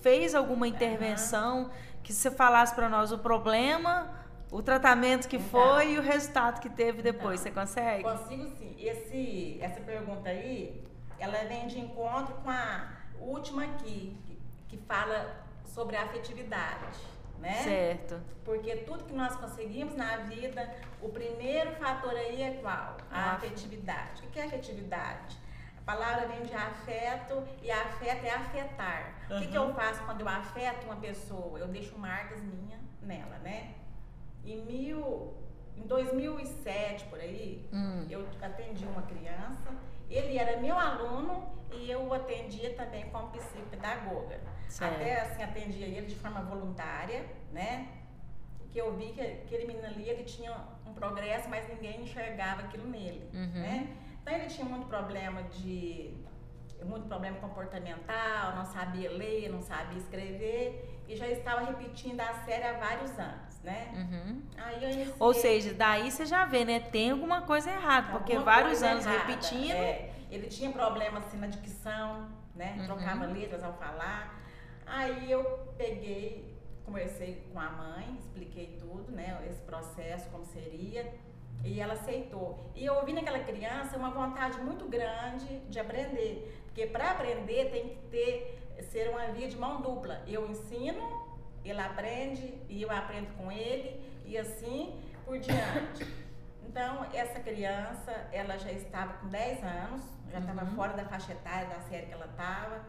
fez 0.00 0.34
alguma 0.34 0.68
intervenção, 0.68 1.70
que 2.02 2.12
você 2.12 2.30
falasse 2.30 2.74
pra 2.74 2.88
nós 2.88 3.10
o 3.10 3.18
problema, 3.18 4.08
o 4.50 4.62
tratamento 4.62 5.26
que 5.26 5.36
Então. 5.36 5.48
foi 5.50 5.94
e 5.94 5.98
o 5.98 6.02
resultado 6.02 6.60
que 6.60 6.70
teve 6.70 7.02
depois. 7.02 7.44
Então. 7.44 7.66
Você 7.66 7.72
consegue? 7.74 8.04
Consigo 8.04 8.48
sim. 8.56 8.76
Esse, 8.78 9.58
essa 9.60 9.80
pergunta 9.80 10.28
aí, 10.28 10.84
ela 11.18 11.38
vem 11.48 11.66
de 11.66 11.80
encontro 11.80 12.34
com 12.36 12.50
a 12.50 12.88
última 13.18 13.64
aqui, 13.64 14.16
que, 14.24 14.38
que 14.68 14.76
fala 14.86 15.44
sobre 15.64 15.96
a 15.96 16.04
afetividade, 16.04 16.96
né? 17.38 17.54
Certo. 17.62 18.20
Porque 18.44 18.76
tudo 18.76 19.04
que 19.04 19.12
nós 19.12 19.34
conseguimos 19.36 19.94
na 19.94 20.18
vida, 20.18 20.72
o 21.00 21.08
primeiro 21.08 21.72
fator 21.72 22.10
aí 22.12 22.42
é 22.42 22.50
qual? 22.62 22.96
A 23.10 23.18
A 23.18 23.32
af- 23.32 23.36
afetividade. 23.44 24.22
O 24.26 24.30
que 24.30 24.38
é 24.38 24.44
afetividade? 24.44 25.36
A 25.78 25.82
palavra 25.82 26.26
vem 26.26 26.42
de 26.42 26.54
afeto 26.54 27.42
e 27.62 27.70
afeto 27.70 28.24
é 28.24 28.30
afetar. 28.30 29.14
O 29.30 29.38
que, 29.38 29.46
que 29.48 29.56
eu 29.56 29.72
faço 29.74 30.02
quando 30.04 30.20
eu 30.20 30.28
afeto 30.28 30.84
uma 30.84 30.96
pessoa? 30.96 31.58
Eu 31.58 31.68
deixo 31.68 31.96
marcas 31.98 32.40
minhas 32.42 32.80
nela, 33.02 33.38
né? 33.38 33.74
Em, 34.44 34.62
mil, 34.64 35.34
em 35.76 35.82
2007, 35.86 37.04
por 37.06 37.20
aí, 37.20 37.68
Hum. 37.72 38.06
eu 38.10 38.26
atendi 38.42 38.84
uma 38.84 39.02
criança, 39.02 39.70
ele 40.10 40.38
era 40.38 40.60
meu 40.60 40.76
aluno 40.78 41.52
e 41.72 41.90
eu 41.90 42.04
o 42.06 42.14
atendia 42.14 42.74
também 42.74 43.08
como 43.10 43.28
psicopedagoga. 43.30 44.40
Certo. 44.68 44.94
Até 45.00 45.20
assim, 45.20 45.42
atendia 45.42 45.86
ele 45.86 46.06
de 46.06 46.14
forma 46.16 46.42
voluntária, 46.42 47.24
né? 47.52 47.88
Que 48.72 48.78
eu 48.80 48.94
vi 48.96 49.12
que 49.12 49.20
aquele 49.20 49.66
menino 49.66 49.86
ali, 49.86 50.08
ele 50.08 50.24
tinha 50.24 50.52
um 50.86 50.92
progresso, 50.92 51.48
mas 51.48 51.68
ninguém 51.68 52.02
enxergava 52.02 52.62
aquilo 52.62 52.86
nele, 52.88 53.28
Uhum. 53.32 53.60
né? 53.62 53.96
Então 54.22 54.34
ele 54.34 54.46
tinha 54.46 54.64
muito 54.66 54.86
problema 54.86 55.42
de 55.44 56.14
muito 56.84 57.08
problema 57.08 57.38
comportamental, 57.38 58.54
não 58.54 58.64
sabia 58.66 59.10
ler, 59.10 59.48
não 59.50 59.62
sabia 59.62 59.96
escrever 59.98 61.02
e 61.08 61.16
já 61.16 61.26
estava 61.26 61.64
repetindo 61.64 62.20
a 62.20 62.34
série 62.44 62.64
há 62.64 62.74
vários 62.74 63.18
anos, 63.18 63.60
né? 63.64 63.88
Uhum. 63.94 64.42
Aí 64.58 64.84
eu 64.84 64.90
iniciei- 64.90 65.14
Ou 65.18 65.32
seja, 65.32 65.72
daí 65.72 66.10
você 66.10 66.26
já 66.26 66.44
vê, 66.44 66.64
né? 66.66 66.78
Tem 66.80 67.10
alguma 67.12 67.40
coisa 67.42 67.70
errada, 67.70 68.10
porque 68.12 68.32
Alguma 68.34 68.52
vários 68.52 68.80
coisa 68.80 68.88
anos 68.90 69.06
errada, 69.06 69.24
repetindo. 69.26 69.72
é. 69.72 70.10
ele 70.30 70.48
tinha 70.48 70.70
problema 70.72 71.18
assim 71.20 71.38
na 71.38 71.46
dicção, 71.46 72.28
né? 72.54 72.74
Uhum. 72.78 72.84
Trocava 72.84 73.24
letras 73.26 73.62
ao 73.64 73.72
falar. 73.74 74.34
Aí 74.86 75.30
eu 75.30 75.42
peguei, 75.76 76.56
conversei 76.84 77.44
com 77.52 77.58
a 77.60 77.68
mãe, 77.70 78.16
expliquei 78.20 78.76
tudo, 78.78 79.10
né? 79.12 79.44
Esse 79.50 79.60
processo, 79.62 80.28
como 80.30 80.44
seria. 80.44 81.12
E 81.64 81.80
ela 81.80 81.94
aceitou. 81.94 82.70
E 82.74 82.84
eu 82.84 82.94
ouvi 82.94 83.12
naquela 83.12 83.40
criança 83.40 83.96
uma 83.96 84.10
vontade 84.10 84.58
muito 84.60 84.86
grande 84.88 85.58
de 85.68 85.80
aprender. 85.80 86.62
Porque 86.66 86.86
para 86.86 87.10
aprender 87.10 87.70
tem 87.70 87.88
que 87.88 87.96
ter, 88.10 88.58
ser 88.90 89.08
uma 89.10 89.26
via 89.32 89.48
de 89.48 89.56
mão 89.56 89.80
dupla. 89.80 90.22
Eu 90.28 90.48
ensino, 90.48 91.02
ele 91.64 91.80
aprende 91.80 92.54
e 92.68 92.82
eu 92.82 92.90
aprendo 92.90 93.34
com 93.36 93.50
ele. 93.50 94.00
E 94.24 94.36
assim 94.38 95.00
por 95.24 95.38
diante. 95.38 96.06
Então, 96.68 97.06
essa 97.12 97.40
criança, 97.40 98.12
ela 98.32 98.56
já 98.58 98.70
estava 98.70 99.14
com 99.14 99.28
10 99.28 99.64
anos, 99.64 100.02
já 100.30 100.38
estava 100.40 100.64
Uhum. 100.64 100.76
fora 100.76 100.92
da 100.92 101.04
faixa 101.06 101.32
etária 101.32 101.68
da 101.68 101.80
série 101.88 102.06
que 102.06 102.12
ela 102.12 102.26
estava. 102.26 102.84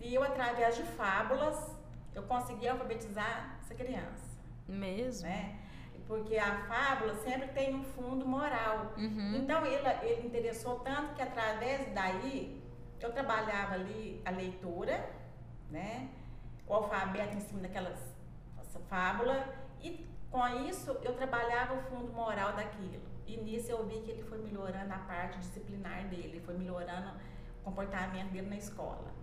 E 0.00 0.14
eu, 0.14 0.22
através 0.22 0.76
de 0.76 0.82
fábulas, 0.82 1.74
eu 2.14 2.22
consegui 2.24 2.68
alfabetizar 2.68 3.58
essa 3.60 3.74
criança, 3.74 4.38
Mesmo. 4.68 5.28
né? 5.28 5.58
Porque 6.06 6.38
a 6.38 6.64
fábula 6.66 7.16
sempre 7.16 7.48
tem 7.48 7.74
um 7.74 7.82
fundo 7.82 8.24
moral. 8.24 8.92
Uhum. 8.96 9.36
Então, 9.36 9.66
ele, 9.66 9.88
ele 10.02 10.26
interessou 10.26 10.78
tanto 10.80 11.14
que, 11.14 11.22
através 11.22 11.92
daí, 11.92 12.62
eu 13.00 13.12
trabalhava 13.12 13.74
ali 13.74 14.22
a 14.24 14.30
leitura, 14.30 15.04
né? 15.68 16.08
O 16.66 16.74
alfabeto 16.74 17.36
em 17.36 17.40
cima 17.40 17.60
daquelas 17.60 17.98
fábula. 18.88 19.46
E, 19.82 20.06
com 20.30 20.46
isso, 20.68 20.90
eu 21.02 21.14
trabalhava 21.14 21.74
o 21.74 21.82
fundo 21.82 22.12
moral 22.12 22.52
daquilo. 22.54 23.00
E 23.26 23.36
nisso 23.38 23.70
eu 23.70 23.84
vi 23.86 24.00
que 24.00 24.10
ele 24.10 24.22
foi 24.22 24.38
melhorando 24.38 24.92
a 24.92 24.98
parte 24.98 25.38
disciplinar 25.38 26.06
dele, 26.08 26.40
foi 26.44 26.56
melhorando 26.56 27.10
o 27.60 27.64
comportamento 27.64 28.30
dele 28.30 28.48
na 28.48 28.56
escola. 28.56 29.15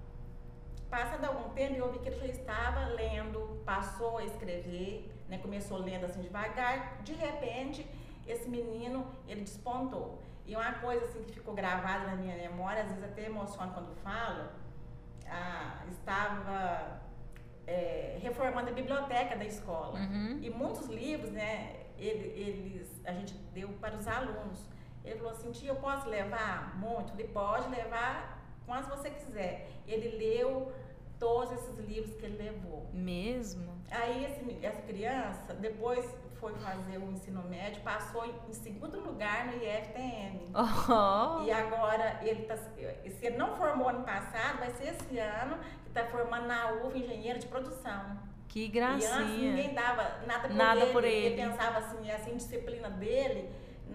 Passado 0.93 1.25
algum 1.25 1.49
tempo, 1.55 1.73
eu 1.75 1.91
vi 1.91 1.97
que 1.97 2.07
ele 2.07 2.19
já 2.19 2.27
estava 2.27 2.81
lendo, 2.85 3.59
passou 3.65 4.19
a 4.19 4.23
escrever, 4.25 5.11
né? 5.27 5.39
começou 5.39 5.79
lendo 5.79 6.05
assim 6.05 6.21
devagar. 6.21 7.01
De 7.01 7.13
repente, 7.13 7.83
esse 8.27 8.47
menino, 8.47 9.07
ele 9.27 9.41
despontou. 9.41 10.21
E 10.45 10.55
uma 10.55 10.71
coisa 10.73 11.03
assim 11.05 11.23
que 11.23 11.31
ficou 11.31 11.55
gravada 11.55 12.05
na 12.05 12.15
minha 12.15 12.35
memória, 12.35 12.83
às 12.83 12.89
vezes 12.89 13.03
até 13.03 13.25
emociono 13.25 13.73
quando 13.73 13.95
falo, 14.03 14.49
ah, 15.27 15.83
estava 15.89 17.01
é, 17.65 18.19
reformando 18.21 18.69
a 18.69 18.73
biblioteca 18.73 19.35
da 19.35 19.45
escola. 19.45 19.97
Uhum. 19.97 20.37
E 20.43 20.49
muitos 20.51 20.85
livros, 20.89 21.31
né, 21.31 21.87
ele- 21.97 22.39
eles, 22.39 23.01
a 23.03 23.13
gente 23.13 23.33
deu 23.51 23.69
para 23.81 23.95
os 23.95 24.07
alunos. 24.07 24.59
Ele 25.03 25.15
falou 25.15 25.31
assim, 25.31 25.51
tia, 25.51 25.69
eu 25.71 25.75
posso 25.77 26.07
levar 26.07 26.77
muito? 26.77 27.13
Ele 27.13 27.29
pode 27.29 27.67
levar 27.69 28.43
quantos 28.67 28.87
você 28.89 29.09
quiser. 29.09 29.71
Ele 29.87 30.17
leu 30.17 30.71
todos 31.23 31.51
esses 31.53 31.77
livros 31.79 32.13
que 32.17 32.25
ele 32.25 32.37
levou. 32.43 32.89
Mesmo? 32.93 33.71
Aí 33.89 34.25
esse- 34.25 34.65
essa 34.65 34.81
criança, 34.81 35.53
depois 35.53 36.03
foi 36.39 36.53
fazer 36.55 36.97
o 36.97 37.09
ensino 37.11 37.41
médio, 37.43 37.81
passou 37.83 38.25
em, 38.25 38.53
segundo 38.53 38.99
lugar 38.99 39.45
no 39.47 39.53
IFTM. 39.63 40.51
Oh. 40.53 41.43
E 41.43 41.51
agora, 41.51 42.19
ele 42.21 42.43
tá, 42.43 42.57
se 42.57 43.25
ele 43.25 43.37
não 43.37 43.55
formou 43.55 43.87
ano 43.87 44.03
passado, 44.03 44.59
vai 44.59 44.71
ser 44.71 44.89
esse 44.89 45.17
ano 45.17 45.57
que 45.83 45.87
está 45.89 46.03
formando 46.07 46.45
na 46.47 46.73
UF 46.73 46.97
engenheiro 46.97 47.39
de 47.39 47.47
produção. 47.47 48.19
Que 48.49 48.69
E 48.73 48.79
antes 48.79 49.07
gracinha. 49.09 49.51
ninguém 49.51 49.73
dava 49.73 50.03
nada 50.27 50.47
por 50.49 50.53
Nada 50.55 50.81
ele. 50.81 50.91
por 50.91 51.01
porque 51.01 51.07
ele. 51.15 51.35
pensava 51.37 51.77
assim, 51.79 52.09
essa 52.11 52.29
indisciplina 52.29 52.89
dele 52.89 53.49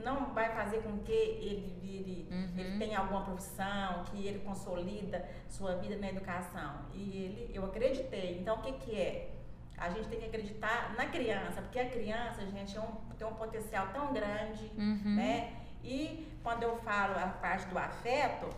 não 0.04 0.32
vai 0.34 0.54
fazer 0.54 0.78
com 0.82 0.98
que 0.98 1.12
ele 1.12 1.78
vire, 1.80 2.26
Uhum. 2.30 2.52
ele 2.58 2.78
tenha 2.78 2.98
alguma 2.98 3.22
profissão, 3.22 4.04
que 4.04 4.26
ele 4.26 4.40
consolida 4.40 5.26
sua 5.48 5.76
vida 5.76 5.96
na 5.96 6.08
educação. 6.10 6.80
E 6.92 7.00
ele, 7.24 7.50
eu 7.54 7.64
acreditei. 7.64 8.38
Então, 8.40 8.56
o 8.56 8.62
que 8.62 8.72
que 8.72 9.00
é? 9.00 9.30
A 9.78 9.88
gente 9.90 10.08
tem 10.08 10.18
que 10.18 10.26
acreditar 10.26 10.94
na 10.96 11.06
criança, 11.06 11.62
porque 11.62 11.78
a 11.78 11.88
criança, 11.88 12.44
gente, 12.46 12.76
é 12.76 12.80
um, 12.80 12.92
tem 13.16 13.26
um 13.26 13.34
potencial 13.34 13.88
tão 13.92 14.12
grande, 14.12 14.70
Uhum. 14.76 15.14
né? 15.16 15.52
E 15.82 16.26
quando 16.42 16.62
eu 16.64 16.76
falo 16.78 17.14
a 17.18 17.28
parte 17.28 17.66
do 17.68 17.78
afeto, 17.78 18.48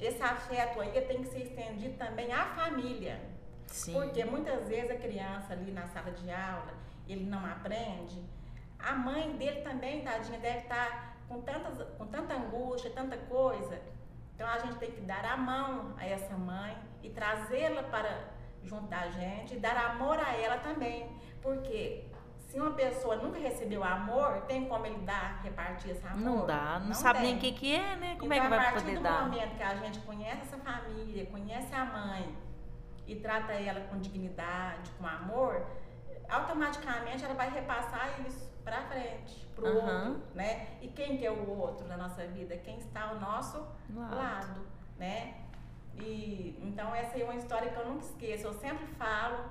esse 0.00 0.22
afeto 0.22 0.80
aí 0.80 1.00
tem 1.02 1.22
que 1.22 1.28
ser 1.28 1.40
estendido 1.42 1.96
também 1.98 2.32
à 2.32 2.44
família. 2.46 3.20
Sim. 3.66 3.92
Porque 3.94 4.24
muitas 4.24 4.68
vezes 4.68 4.90
a 4.90 4.96
criança 4.96 5.52
ali 5.52 5.70
na 5.72 5.86
sala 5.88 6.10
de 6.12 6.30
aula, 6.30 6.72
ele 7.08 7.24
não 7.24 7.44
aprende, 7.44 8.20
a 8.82 8.92
mãe 8.92 9.32
dele 9.36 9.62
também, 9.62 10.02
tadinha, 10.02 10.38
deve 10.38 10.58
estar 10.58 11.16
com, 11.28 11.40
tantas, 11.40 11.78
com 11.96 12.06
tanta 12.06 12.34
angústia, 12.34 12.90
tanta 12.90 13.16
coisa. 13.16 13.80
Então 14.34 14.48
a 14.48 14.58
gente 14.58 14.76
tem 14.76 14.90
que 14.90 15.00
dar 15.00 15.24
a 15.24 15.36
mão 15.36 15.94
a 15.96 16.06
essa 16.06 16.36
mãe 16.36 16.76
e 17.02 17.10
trazê-la 17.10 17.82
para 17.84 18.32
junto 18.64 18.86
da 18.88 19.08
gente 19.08 19.54
e 19.54 19.58
dar 19.58 19.76
amor 19.76 20.18
a 20.18 20.34
ela 20.36 20.58
também. 20.58 21.08
Porque 21.40 22.04
se 22.38 22.58
uma 22.60 22.72
pessoa 22.72 23.16
nunca 23.16 23.38
recebeu 23.38 23.82
amor, 23.82 24.42
tem 24.42 24.66
como 24.68 24.84
ele 24.84 24.98
dar, 25.06 25.40
repartir 25.42 25.92
esse 25.92 26.06
amor? 26.06 26.20
Não 26.20 26.46
dá, 26.46 26.80
não, 26.80 26.94
sabe 26.94 27.20
nem 27.20 27.36
o 27.36 27.40
tem. 27.40 27.52
que, 27.52 27.58
que 27.58 27.74
é, 27.74 27.96
né? 27.96 28.16
Como 28.18 28.32
é 28.32 28.36
então, 28.36 28.48
que 28.48 28.54
a 28.54 28.56
vai 28.56 28.72
partir 28.72 28.84
poder 28.84 28.96
do 28.98 29.02
dar? 29.02 29.22
momento 29.22 29.56
que 29.56 29.62
a 29.62 29.74
gente 29.76 29.98
conhece 30.00 30.42
essa 30.42 30.58
família, 30.58 31.26
conhece 31.26 31.74
a 31.74 31.84
mãe 31.84 32.36
e 33.06 33.16
trata 33.16 33.52
ela 33.52 33.80
com 33.88 33.98
dignidade, 33.98 34.90
com 34.98 35.06
amor, 35.06 35.66
automaticamente 36.28 37.24
ela 37.24 37.34
vai 37.34 37.50
repassar 37.50 38.20
isso 38.26 38.51
para 38.64 38.82
frente, 38.82 39.46
para 39.54 39.64
o 39.64 39.78
Aham. 39.78 40.08
outro, 40.08 40.22
né? 40.34 40.66
E 40.80 40.88
quem 40.88 41.16
que 41.16 41.26
é 41.26 41.30
o 41.30 41.58
outro 41.58 41.86
na 41.86 41.96
nossa 41.96 42.26
vida? 42.26 42.56
Quem 42.56 42.78
está 42.78 43.08
ao 43.10 43.18
nosso 43.20 43.58
Lado. 43.94 44.16
lado, 44.16 44.60
né? 44.98 45.34
E 45.98 46.58
então 46.62 46.94
essa 46.94 47.18
é 47.18 47.24
uma 47.24 47.34
história 47.36 47.70
que 47.70 47.78
eu 47.78 47.86
nunca 47.86 48.04
esqueço. 48.04 48.46
Eu 48.46 48.54
sempre 48.54 48.86
falo 48.98 49.44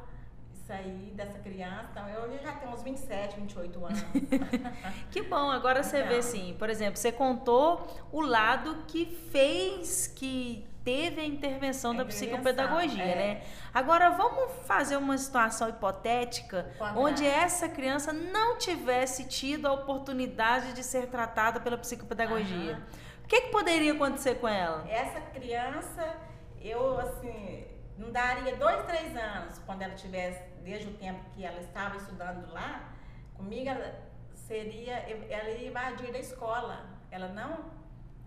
isso 0.53 0.72
aí 0.74 1.13
dessa 1.15 1.38
criança. 1.39 1.88
Então 1.91 2.08
eu 2.10 2.38
já 2.39 2.53
tenho 2.53 2.72
uns 2.72 2.82
27, 2.82 3.36
28 3.39 3.86
anos. 3.86 4.01
Que 5.12 5.22
bom, 5.24 5.51
agora 5.51 5.84
você 5.84 5.98
vê 6.03 6.06
Então. 6.18 6.20
assim, 6.20 6.56
por 6.58 6.70
exemplo, 6.70 6.98
você 6.98 7.12
contou 7.12 7.86
o 8.12 8.22
lado 8.22 8.84
que 8.88 9.06
fez 9.06 10.08
que 10.08 10.68
teve 10.83 11.21
a 11.21 11.25
intervenção 11.25 11.91
A 11.91 11.97
da 11.97 12.05
psicopedagogia, 12.05 13.03
é. 13.03 13.15
né? 13.15 13.41
Agora 13.73 14.09
vamos 14.09 14.51
fazer 14.65 14.97
uma 14.97 15.17
situação 15.17 15.69
hipotética 15.69 16.71
onde 16.95 17.25
essa 17.25 17.69
criança 17.69 18.11
não 18.11 18.57
tivesse 18.57 19.25
tido 19.25 19.67
a 19.67 19.73
oportunidade 19.73 20.73
de 20.73 20.83
ser 20.83 21.07
tratada 21.07 21.59
pela 21.59 21.77
psicopedagogia. 21.77 22.73
Aham. 22.73 22.83
O 23.23 23.27
que, 23.27 23.41
que 23.41 23.47
poderia 23.50 23.93
acontecer 23.93 24.35
com 24.35 24.47
ela? 24.47 24.85
Essa 24.89 25.21
criança, 25.21 26.15
eu 26.59 27.00
assim, 27.00 27.65
não 27.97 28.11
daria 28.11 28.55
dois, 28.57 28.83
três 28.85 29.15
anos, 29.15 29.57
quando 29.65 29.83
ela 29.83 29.93
tivesse, 29.95 30.41
desde 30.63 30.89
o 30.89 30.93
tempo 30.93 31.19
que 31.33 31.45
ela 31.45 31.59
estava 31.61 31.95
estudando 31.95 32.51
lá, 32.51 32.89
comigo 33.35 33.69
ela 33.69 33.95
seria, 34.35 34.95
ela 35.29 35.50
ia 35.50 35.69
invadir 35.69 36.11
da 36.11 36.19
escola. 36.19 36.85
Ela 37.09 37.29
não 37.29 37.65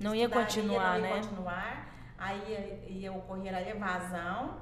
Não 0.00 0.14
ia 0.14 0.28
continuar, 0.28 0.98
não 0.98 1.06
ia 1.06 1.14
né? 1.14 1.20
continuar, 1.20 1.93
aí 2.18 2.86
ia, 2.88 3.12
ocorrer 3.12 3.54
a 3.54 3.62
evasão, 3.62 4.60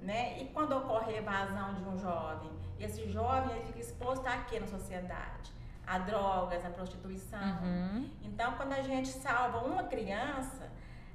né? 0.00 0.40
E 0.42 0.46
quando 0.46 0.76
ocorre 0.76 1.14
a 1.14 1.18
evasão 1.18 1.74
de 1.74 1.82
um 1.82 1.98
jovem, 1.98 2.50
esse 2.78 3.08
jovem 3.10 3.56
ele 3.56 3.66
fica 3.66 3.80
exposto 3.80 4.26
a 4.26 4.38
quê 4.38 4.60
na 4.60 4.66
sociedade? 4.66 5.52
A 5.86 5.98
drogas, 5.98 6.64
a 6.64 6.70
prostituição. 6.70 7.62
Uhum. 7.62 8.10
Então, 8.22 8.54
quando 8.54 8.72
a 8.72 8.82
gente 8.82 9.08
salva 9.08 9.58
uma 9.58 9.84
criança, 9.84 10.70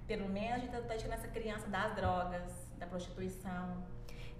pelo 0.07 0.29
menos 0.29 0.55
a 0.55 0.59
gente 0.59 0.75
está 0.75 0.95
tirando 0.95 1.13
essa 1.13 1.27
criança 1.27 1.67
das 1.67 1.95
drogas, 1.95 2.43
da 2.77 2.87
prostituição. 2.87 3.83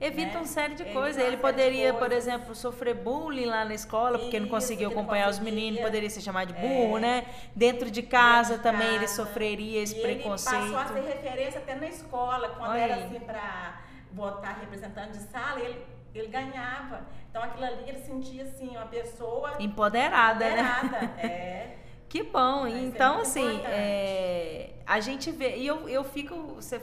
Evita 0.01 0.31
né? 0.33 0.37
uma 0.37 0.45
série 0.45 0.75
de 0.75 0.85
coisas. 0.85 1.21
Ele 1.21 1.35
de 1.35 1.41
poderia, 1.41 1.93
por 1.93 2.07
coisas. 2.07 2.17
exemplo, 2.27 2.55
sofrer 2.55 2.95
bullying 2.95 3.45
lá 3.45 3.65
na 3.65 3.73
escola, 3.73 4.17
porque 4.17 4.39
não 4.39 4.47
conseguiu 4.47 4.89
que 4.89 4.95
não 4.95 5.01
acompanhar 5.01 5.29
os 5.29 5.37
conseguia. 5.37 5.53
meninos, 5.61 5.81
poderia 5.81 6.09
ser 6.09 6.21
chamado 6.21 6.53
de 6.53 6.59
É. 6.59 6.61
burro, 6.61 6.97
né? 6.99 7.25
Dentro 7.55 7.91
de 7.91 8.01
casa 8.01 8.55
Dentro 8.57 8.63
de 8.63 8.71
também 8.71 8.87
ele 8.95 8.99
casa. 9.05 9.15
sofreria 9.15 9.81
esse 9.83 9.95
e 9.95 9.99
Ele 9.99 10.15
preconceito. 10.15 10.71
passou 10.71 10.77
a 10.77 10.85
ser 10.87 11.01
referência 11.01 11.59
até 11.59 11.75
na 11.75 11.87
escola, 11.87 12.49
quando 12.49 12.71
Olha 12.71 12.79
era 12.81 12.95
assim 12.95 13.19
para 13.19 13.81
votar 14.13 14.59
representante 14.61 15.17
de 15.17 15.23
sala, 15.25 15.59
ele, 15.59 15.79
ele 16.15 16.27
ganhava. 16.27 17.01
Então, 17.29 17.43
aquilo 17.43 17.65
ali 17.65 17.83
ele 17.89 17.99
sentia 17.99 18.43
assim, 18.43 18.69
uma 18.69 18.85
pessoa 18.87 19.53
Empoderada, 19.59 20.45
né? 20.49 20.61
empoderada. 20.83 21.11
É. 21.21 21.75
Que 22.07 22.23
bom. 22.23 22.61
Vai 22.61 22.71
ser 22.71 22.77
Então, 22.79 23.19
assim, 23.21 23.61
é, 23.65 24.69
a 24.87 24.99
gente 24.99 25.29
vê. 25.29 25.57
E 25.57 25.67
eu, 25.67 25.87
eu 25.87 26.03
fico, 26.03 26.35
você, 26.55 26.81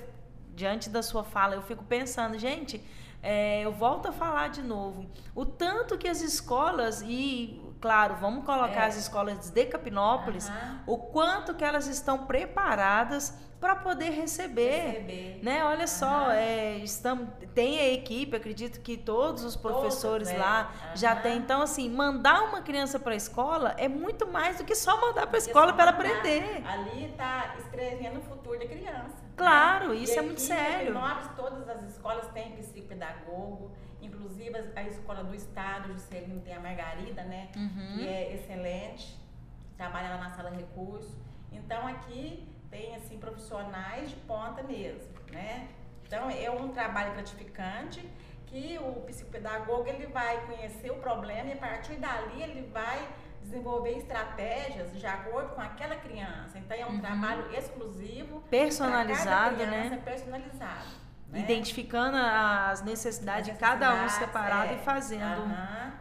diante 0.55 0.89
da 0.89 1.03
sua 1.03 1.25
fala, 1.25 1.55
eu 1.57 1.63
fico 1.63 1.83
pensando, 1.83 2.39
gente, 2.39 2.81
é, 3.29 3.61
eu 3.65 3.73
volto 3.73 4.07
a 4.09 4.13
falar 4.13 4.49
de 4.51 4.63
novo. 4.63 5.05
O 5.35 5.45
tanto 5.45 5.99
que 5.99 6.07
as 6.09 6.21
escolas, 6.21 7.03
e, 7.03 7.61
claro, 7.81 8.15
vamos 8.21 8.45
colocar 8.45 8.85
É. 8.85 8.87
as 8.87 8.97
escolas 8.97 9.51
de 9.51 9.65
Capinópolis, 9.67 10.49
Aham. 10.49 10.81
o 10.87 10.97
quanto 10.99 11.55
que 11.55 11.65
elas 11.65 11.87
estão 11.89 12.25
preparadas 12.27 13.35
para 13.67 13.75
poder 13.75 14.11
receber. 14.11 14.93
Receber. 14.93 15.41
Né? 15.43 15.65
Olha 15.65 15.89
só, 15.89 16.07
Aham. 16.07 16.35
é, 16.35 16.77
estamos, 16.79 17.29
tem 17.53 17.81
a 17.81 17.89
equipe, 17.89 18.37
acredito 18.37 18.81
que 18.81 18.97
todos 18.97 19.43
os 19.43 19.57
professores 19.57 20.29
Todos, 20.29 20.41
é. 20.41 20.45
lá 20.45 20.73
já 20.95 21.17
tem. 21.17 21.39
Então, 21.39 21.61
assim, 21.63 21.91
mandar 21.91 22.45
uma 22.45 22.63
criança 22.63 22.97
para 23.01 23.13
a 23.13 23.17
escola 23.17 23.75
é 23.77 23.89
muito 23.89 24.25
mais 24.29 24.59
do 24.59 24.65
que 24.65 24.77
só 24.77 25.01
mandar 25.01 25.27
para 25.27 25.37
a 25.37 25.39
escola 25.39 25.69
só 25.69 25.73
para 25.73 25.83
ela 25.83 25.91
aprender. 25.91 26.65
Ali 26.65 27.07
está 27.07 27.57
escrevendo 27.59 28.19
o 28.19 28.23
futuro 28.23 28.57
da 28.57 28.67
criança. 28.67 29.17
Claro, 29.37 29.89
né? 29.89 29.97
isso 29.97 30.15
E 30.15 30.19
é 30.19 30.23
muito 30.23 30.41
sério. 30.41 30.95
Nobres, 30.95 31.29
todas 31.35 31.69
as 31.69 31.83
escolas 31.91 32.29
têm 32.29 32.53
psicopedagogo, 32.53 33.73
inclusive 34.01 34.57
a 34.77 34.83
escola 34.85 35.25
do 35.25 35.35
estado, 35.35 35.93
Juscelino, 35.93 36.41
tem 36.41 36.55
a 36.55 36.61
Margarida, 36.61 37.25
né? 37.25 37.49
Uhum. 37.57 37.97
Que 37.97 38.07
é 38.07 38.33
excelente, 38.33 39.19
trabalha 39.77 40.11
lá 40.11 40.19
na 40.19 40.31
sala 40.31 40.51
recurso. 40.51 41.19
Então 41.51 41.85
aqui 41.89 42.47
tem 42.71 42.95
assim 42.97 43.19
profissionais 43.19 44.11
de 44.11 44.17
ponta 44.17 44.63
mesmo, 44.63 45.09
né? 45.33 45.69
Então 46.07 46.31
é 46.31 46.51
um 46.51 46.69
trabalho 46.69 47.13
gratificante 47.15 48.09
que 48.47 48.79
o 48.79 49.01
psicopedagogo 49.03 49.89
ele 49.89 50.07
vai 50.07 50.41
conhecer 50.47 50.91
o 50.91 50.97
problema 50.97 51.49
e 51.51 51.53
a 51.53 51.57
partir 51.57 51.95
dali 51.97 52.43
ele 52.43 52.71
vai 52.73 53.09
desenvolver 53.43 53.97
estratégias 53.99 54.93
de 54.97 55.07
acordo 55.07 55.51
com 55.55 55.61
aquela 55.61 55.97
criança. 55.97 56.59
Então 56.59 56.77
é 56.77 56.85
um 56.87 56.91
Uhum. 56.91 57.01
trabalho 57.01 57.53
exclusivo, 57.55 58.41
Personalizado, 58.51 59.57
cada 59.57 59.67
né? 59.71 59.81
criança, 59.89 59.97
personalizado. 60.05 60.87
né? 61.29 61.41
Identificando 61.41 62.17
as 62.17 62.83
necessidades 62.83 63.49
As 63.49 63.55
de 63.55 63.61
cada 63.61 63.95
um 63.95 64.03
necessidades, 64.03 64.33
separado 64.33 64.73
é. 64.73 64.77
e 64.77 64.79
fazendo. 64.79 65.43
Aham. 65.43 65.93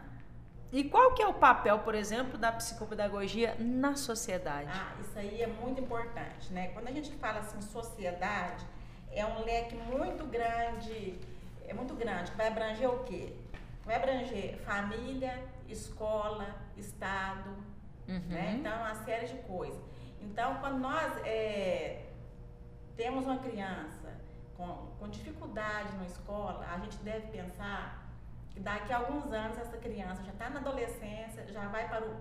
E 0.76 0.84
qual 0.84 1.14
que 1.14 1.24
é 1.24 1.28
o 1.28 1.34
papel, 1.34 1.80
por 1.80 1.96
exemplo, 1.96 2.38
da 2.38 2.52
psicopedagogia 2.52 3.56
na 3.58 3.96
sociedade? 3.96 4.70
Ah, 4.70 4.94
isso 5.00 5.18
aí 5.18 5.42
é 5.42 5.48
muito 5.48 5.80
importante, 5.80 6.52
né? 6.52 6.68
Quando 6.74 6.90
a 6.90 6.92
gente 6.92 7.12
fala 7.16 7.40
assim 7.40 7.62
sociedade, 7.62 8.66
é 9.10 9.26
um 9.26 9.46
leque 9.46 9.74
muito 9.74 10.26
grande, 10.26 11.18
é 11.66 11.74
muito 11.74 11.94
grande, 11.96 12.32
que 12.32 12.36
vai 12.36 12.48
abranger 12.48 12.90
o 12.90 13.06
quê? 13.06 13.34
Vai 13.86 13.96
abranger 13.96 14.58
família, 14.66 15.42
escola, 15.70 16.46
estado, 16.76 17.52
Uhum. 18.08 18.20
né? 18.28 18.58
Então, 18.60 18.78
uma 18.78 18.96
série 19.06 19.28
de 19.28 19.36
coisas. 19.44 19.82
Então, 20.22 20.56
quando 20.56 20.78
nós 20.80 21.12
é, 21.26 22.04
temos 22.98 23.24
uma 23.26 23.38
criança 23.38 24.14
com, 24.58 24.68
com 25.00 25.08
dificuldade 25.08 25.96
na 25.98 26.06
escola, 26.06 26.68
a 26.70 26.78
gente 26.80 26.98
deve 26.98 27.28
pensar 27.28 28.05
daqui 28.62 28.92
a 28.94 28.98
alguns 28.98 29.32
anos 29.32 29.58
essa 29.58 29.78
criança 29.78 30.24
já 30.24 30.32
está 30.32 30.50
na 30.50 30.60
adolescência, 30.60 31.46
já 31.52 31.68
vai 31.68 31.88
para 31.88 32.04
o, 32.06 32.16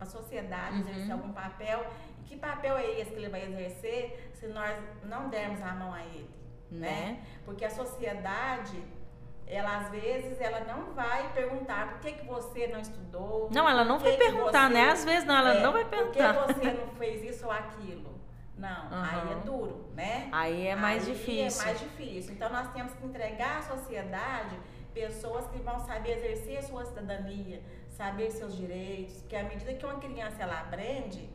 a 0.00 0.04
sociedade 0.04 0.74
Uhum. 0.74 0.80
exercer 0.80 1.12
algum 1.12 1.32
papel. 1.32 1.86
E 2.20 2.22
que 2.24 2.36
papel 2.36 2.76
é 2.76 3.00
esse 3.00 3.10
que 3.10 3.16
ele 3.16 3.28
vai 3.28 3.44
exercer 3.44 4.30
se 4.34 4.46
nós 4.48 4.76
não 5.04 5.28
dermos 5.28 5.62
a 5.62 5.72
mão 5.72 5.92
a 5.92 6.02
ele? 6.04 6.30
Né? 6.70 7.20
Porque 7.44 7.64
a 7.64 7.70
sociedade, 7.70 8.82
ela 9.46 9.76
às 9.78 9.88
vezes, 9.90 10.40
ela 10.40 10.60
não 10.64 10.92
vai 10.94 11.32
perguntar 11.32 11.88
por 11.90 12.00
que, 12.00 12.12
que 12.12 12.26
você 12.26 12.66
não 12.66 12.80
estudou. 12.80 13.48
Não, 13.52 13.68
ela 13.68 13.84
não 13.84 13.98
vai 14.00 14.16
perguntar, 14.16 14.68
você- 14.68 14.74
né? 14.74 14.90
Às 14.90 15.04
vezes 15.04 15.24
não, 15.24 15.36
ela 15.36 15.54
é, 15.54 15.62
não 15.62 15.72
vai 15.72 15.84
Por 15.84 16.10
que 16.10 16.18
perguntar. 16.18 16.46
você 16.52 16.70
não 16.72 16.88
fez 16.96 17.22
isso 17.22 17.46
ou 17.46 17.52
aquilo? 17.52 18.16
Não, 18.58 18.88
aí 18.90 19.32
é 19.32 19.34
duro, 19.44 19.86
né? 19.94 20.28
Aí 20.32 20.66
é 20.66 20.74
mais 20.74 21.06
Aí 21.06 21.12
difícil. 21.14 21.62
É 21.62 21.66
mais 21.66 21.78
difícil. 21.78 22.32
Então 22.34 22.50
nós 22.50 22.66
temos 22.72 22.92
que 22.94 23.04
entregar 23.06 23.58
à 23.58 23.62
sociedade 23.62 24.58
pessoas 25.00 25.46
que 25.52 25.58
vão 25.58 25.78
saber 25.80 26.12
exercer 26.18 26.56
a 26.58 26.62
sua 26.62 26.84
cidadania, 26.86 27.60
saber 27.90 28.30
seus 28.30 28.56
direitos, 28.56 29.16
porque 29.20 29.36
à 29.36 29.42
medida 29.44 29.74
que 29.74 29.84
uma 29.84 29.98
criança 29.98 30.42
ela 30.42 30.58
aprende, 30.60 31.28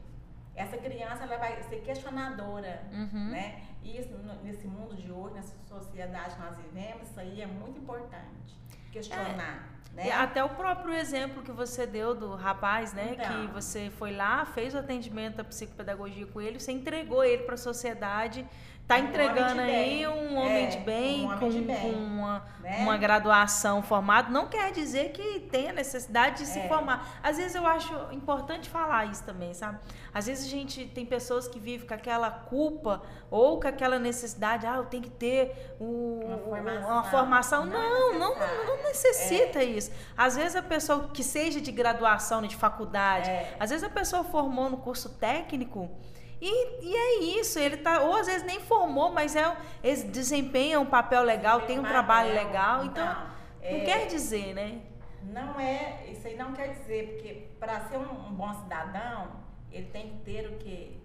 essa 0.56 0.78
criança 0.78 1.24
ela 1.26 1.38
vai 1.38 1.62
ser 1.70 1.78
questionadora, 1.82 2.82
Uhum. 2.92 3.30
né? 3.30 3.62
E 3.84 3.98
isso, 4.00 4.14
nesse 4.44 4.66
mundo 4.68 4.96
de 4.96 5.12
hoje, 5.12 5.36
nessa 5.36 5.56
sociedade 5.68 6.36
que 6.36 6.42
nós 6.42 6.56
vivemos, 6.58 7.08
isso 7.10 7.20
aí 7.20 7.42
é 7.42 7.48
muito 7.48 7.78
importante. 7.80 8.52
Questionar, 8.92 9.58
né? 9.94 10.08
E 10.08 10.12
até 10.12 10.44
o 10.44 10.50
próprio 10.50 10.94
exemplo 10.94 11.42
que 11.44 11.52
você 11.52 11.86
deu 11.86 12.16
do 12.16 12.36
rapaz, 12.36 12.94
né? 12.94 13.16
Então. 13.20 13.48
Que 13.48 13.48
você 13.54 13.92
foi 13.98 14.16
lá, 14.16 14.46
fez 14.46 14.74
o 14.74 14.78
atendimento 14.78 15.36
da 15.38 15.44
psicopedagogia 15.44 16.26
com 16.28 16.40
ele, 16.42 16.60
você 16.60 16.72
entregou 16.72 17.24
ele 17.24 17.44
para 17.44 17.56
a 17.56 17.58
sociedade, 17.58 18.46
tá 18.88 18.96
Um 18.96 19.00
homem 19.00 19.10
entregando 19.10 19.54
de 19.54 19.60
aí 19.62 19.70
bem. 19.70 20.08
um 20.08 20.36
homem 20.38 20.66
É, 20.66 20.68
de 20.68 20.78
bem, 20.80 21.22
um 21.22 21.26
homem 21.28 21.40
com, 21.40 21.50
de 21.50 21.62
bem. 21.62 21.78
com 21.82 21.90
uma, 21.98 22.44
Né? 22.62 22.78
uma 22.82 22.98
graduação 22.98 23.82
formado. 23.82 24.32
Não 24.32 24.48
quer 24.48 24.72
dizer 24.72 25.12
que 25.12 25.40
tenha 25.52 25.72
necessidade 25.72 26.38
de 26.40 26.46
se 26.46 26.60
É. 26.60 26.68
formar. 26.68 27.20
Às 27.24 27.38
vezes 27.38 27.56
eu 27.56 27.66
acho 27.66 27.94
importante 28.12 28.70
falar 28.70 29.06
isso 29.06 29.24
também, 29.24 29.54
sabe? 29.54 29.80
Às 30.14 30.26
vezes 30.28 30.46
a 30.46 30.50
gente 30.50 30.86
tem 30.88 31.06
pessoas 31.06 31.48
que 31.48 31.58
vivem 31.60 31.88
com 31.88 31.94
aquela 31.94 32.30
culpa 32.30 33.02
ou 33.30 33.62
com 33.62 33.68
aquela 33.68 33.98
necessidade, 33.98 34.66
ah, 34.68 34.76
eu 34.76 34.86
tenho 34.86 35.04
que 35.04 35.10
ter 35.10 35.74
o- 35.80 36.20
Uma 36.26 36.38
formação. 36.40 36.92
uma 36.92 37.04
formação. 37.04 37.66
Não 37.66 37.82
é 37.82 37.90
Não, 37.90 38.20
não, 38.20 38.36
não 38.68 38.84
necessita 38.84 39.64
isso. 39.78 39.92
Às 40.18 40.36
vezes 40.36 40.56
a 40.56 40.62
pessoa 40.62 41.10
que 41.14 41.24
seja 41.24 41.60
de 41.62 41.72
graduação, 41.72 42.42
né, 42.42 42.48
de 42.48 42.56
faculdade, 42.56 43.30
É. 43.30 43.56
às 43.60 43.70
vezes 43.70 43.84
a 43.84 43.90
pessoa 43.90 44.24
formou 44.24 44.70
no 44.70 44.78
curso 44.78 45.10
técnico 45.18 45.90
e, 46.42 46.86
e 46.86 46.96
é 46.96 47.20
isso, 47.40 47.60
ele 47.60 47.78
tá, 47.78 48.02
ou 48.02 48.16
às 48.16 48.26
vezes 48.28 48.44
nem 48.44 48.60
formou, 48.60 49.12
mas 49.12 49.36
é, 49.36 49.56
eles 49.84 50.04
desempenham 50.04 50.82
um 50.84 50.86
papel 50.88 51.24
legal, 51.24 51.62
tem 51.62 51.78
um 51.80 51.84
papel, 51.84 51.98
trabalho 51.98 52.34
legal, 52.34 52.86
então, 52.86 53.04
então, 53.06 53.72
não 53.72 53.78
é- 53.78 53.86
quer 53.86 54.08
dizer, 54.08 54.54
né? 54.56 54.80
Não 55.24 55.60
é, 55.60 56.06
isso 56.12 56.26
aí 56.28 56.36
não 56.36 56.52
quer 56.54 56.70
dizer, 56.70 57.10
porque 57.14 57.48
para 57.60 57.80
ser 57.82 57.98
um, 57.98 58.28
um 58.30 58.34
bom 58.34 58.52
cidadão, 58.56 59.28
ele 59.72 59.86
tem 59.88 60.10
que 60.10 60.18
ter 60.26 60.48
o 60.48 60.58
quê? 60.58 60.98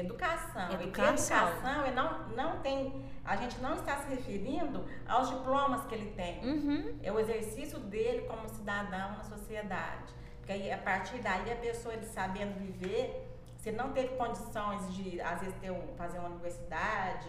Educação. 0.00 0.70
Educação. 0.72 1.48
E 1.48 1.52
educação, 1.52 1.86
ele 1.86 1.94
não, 1.94 2.28
não 2.28 2.60
tem, 2.60 3.04
a 3.24 3.36
gente 3.36 3.58
não 3.60 3.74
está 3.74 3.96
se 3.98 4.08
referindo 4.08 4.84
aos 5.06 5.28
diplomas 5.28 5.84
que 5.86 5.94
ele 5.94 6.12
tem. 6.12 6.44
Uhum. 6.44 6.98
É 7.02 7.12
o 7.12 7.18
exercício 7.18 7.78
dele 7.78 8.22
como 8.22 8.48
cidadão 8.48 9.12
na 9.12 9.24
sociedade. 9.24 10.12
Porque 10.38 10.52
aí, 10.52 10.72
a 10.72 10.78
partir 10.78 11.18
daí, 11.18 11.52
a 11.52 11.56
pessoa 11.56 11.94
ele 11.94 12.06
sabendo 12.06 12.58
viver, 12.58 13.28
se 13.58 13.70
não 13.72 13.92
teve 13.92 14.16
condições 14.16 14.94
de, 14.94 15.20
às 15.20 15.40
vezes, 15.40 15.54
ter 15.60 15.70
um, 15.70 15.94
fazer 15.96 16.18
uma 16.18 16.28
universidade, 16.28 17.28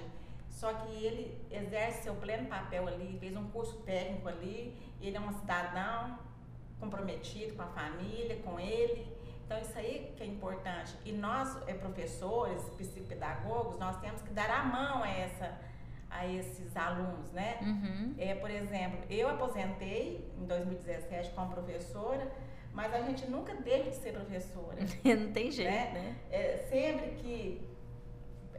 só 0.50 0.74
que 0.74 1.04
ele 1.04 1.38
exerce 1.50 2.04
seu 2.04 2.16
pleno 2.16 2.48
papel 2.48 2.88
ali, 2.88 3.18
fez 3.20 3.36
um 3.36 3.50
curso 3.50 3.78
técnico 3.78 4.28
ali, 4.28 4.78
ele 5.02 5.16
é 5.16 5.20
um 5.20 5.32
cidadão 5.32 6.20
comprometido 6.80 7.56
com 7.56 7.62
a 7.62 7.68
família, 7.68 8.38
com 8.44 8.60
ele. 8.60 9.08
Então, 9.50 9.60
isso 9.62 9.80
aí 9.80 10.14
que 10.16 10.22
é 10.22 10.28
importante. 10.28 10.96
E 11.04 11.12
nós, 11.12 11.58
é, 11.68 11.74
professores, 11.74 12.62
psicopedagogos, 12.78 13.80
nós 13.80 14.00
temos 14.00 14.22
que 14.22 14.32
dar 14.32 14.48
a 14.48 14.64
mão 14.64 15.02
a 15.02 15.10
essa, 15.10 15.58
a 16.08 16.28
esses 16.28 16.78
alunos, 16.78 17.32
né? 17.32 17.58
Uhum. 17.60 18.14
É, 18.20 18.36
por 18.36 18.52
exemplo, 18.52 19.00
eu 19.10 19.28
aposentei 19.28 20.32
em 20.40 20.46
2017 20.46 21.32
como 21.32 21.52
professora, 21.52 22.32
mas 22.76 22.94
a 22.94 23.02
gente 23.02 23.26
nunca 23.26 23.56
deixa 23.56 23.90
de 23.90 23.96
ser 23.96 24.14
professora. 24.14 24.78
Não 25.04 25.32
tem 25.32 25.50
jeito, 25.50 25.72
né? 25.72 25.94
né? 25.94 26.16
É, 26.30 26.68
sempre 26.70 27.16
que 27.16 27.68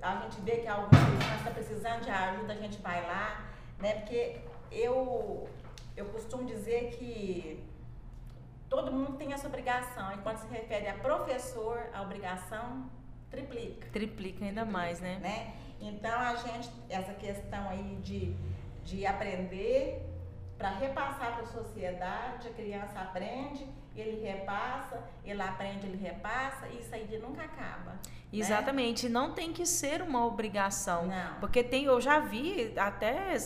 a 0.03 0.23
gente 0.23 0.41
vê 0.41 0.57
que 0.57 0.67
alguma 0.67 0.89
criança 0.91 1.37
está 1.37 1.51
precisando 1.53 2.03
de 2.03 2.11
ajuda, 2.11 2.53
a 2.53 2.57
gente 2.57 2.83
vai 2.83 3.01
lá, 3.07 3.49
né? 3.79 3.93
Porque 4.01 4.41
eu, 4.73 5.49
eu 5.97 6.07
costumo 6.07 6.45
dizer 6.47 6.91
que 6.99 7.70
todo 8.71 8.93
mundo 8.93 9.19
tem 9.19 9.33
essa 9.33 9.49
obrigação. 9.49 10.15
E 10.15 10.19
quando 10.19 10.39
se 10.39 10.47
refere 10.47 10.89
a 10.89 10.95
professor, 10.95 11.91
a 11.93 12.01
obrigação 12.01 12.89
triplica. 13.29 13.89
Triplica 13.93 14.45
ainda 14.45 14.65
mais, 14.65 15.01
né? 15.01 15.19
né? 15.21 15.55
Então 15.81 16.19
a 16.19 16.37
gente, 16.37 16.71
essa 16.89 17.13
questão 17.15 17.69
aí 17.69 17.99
de, 18.03 18.35
de 18.85 19.05
aprender 19.05 20.07
para 20.57 20.71
repassar 20.71 21.35
para 21.35 21.43
a 21.43 21.47
sociedade, 21.47 22.49
a 22.49 22.53
criança 22.53 23.01
aprende, 23.01 23.67
ele 23.97 24.23
repassa, 24.23 25.03
ele 25.25 25.43
aprende, 25.43 25.87
ele 25.87 25.97
repassa, 25.97 26.69
e 26.69 26.81
isso 26.81 26.95
aí 26.95 27.19
nunca 27.19 27.43
acaba. 27.43 27.93
né? 27.93 27.99
Exatamente, 28.33 29.09
né? 29.09 29.13
não 29.13 29.33
tem 29.33 29.53
que 29.53 29.67
ser 29.67 30.03
uma 30.03 30.25
obrigação. 30.25 31.07
Não. 31.07 31.41
Porque 31.41 31.65
tem, 31.65 31.85
eu 31.85 32.01
já 32.01 32.21
vi 32.21 32.75
até 32.79 33.37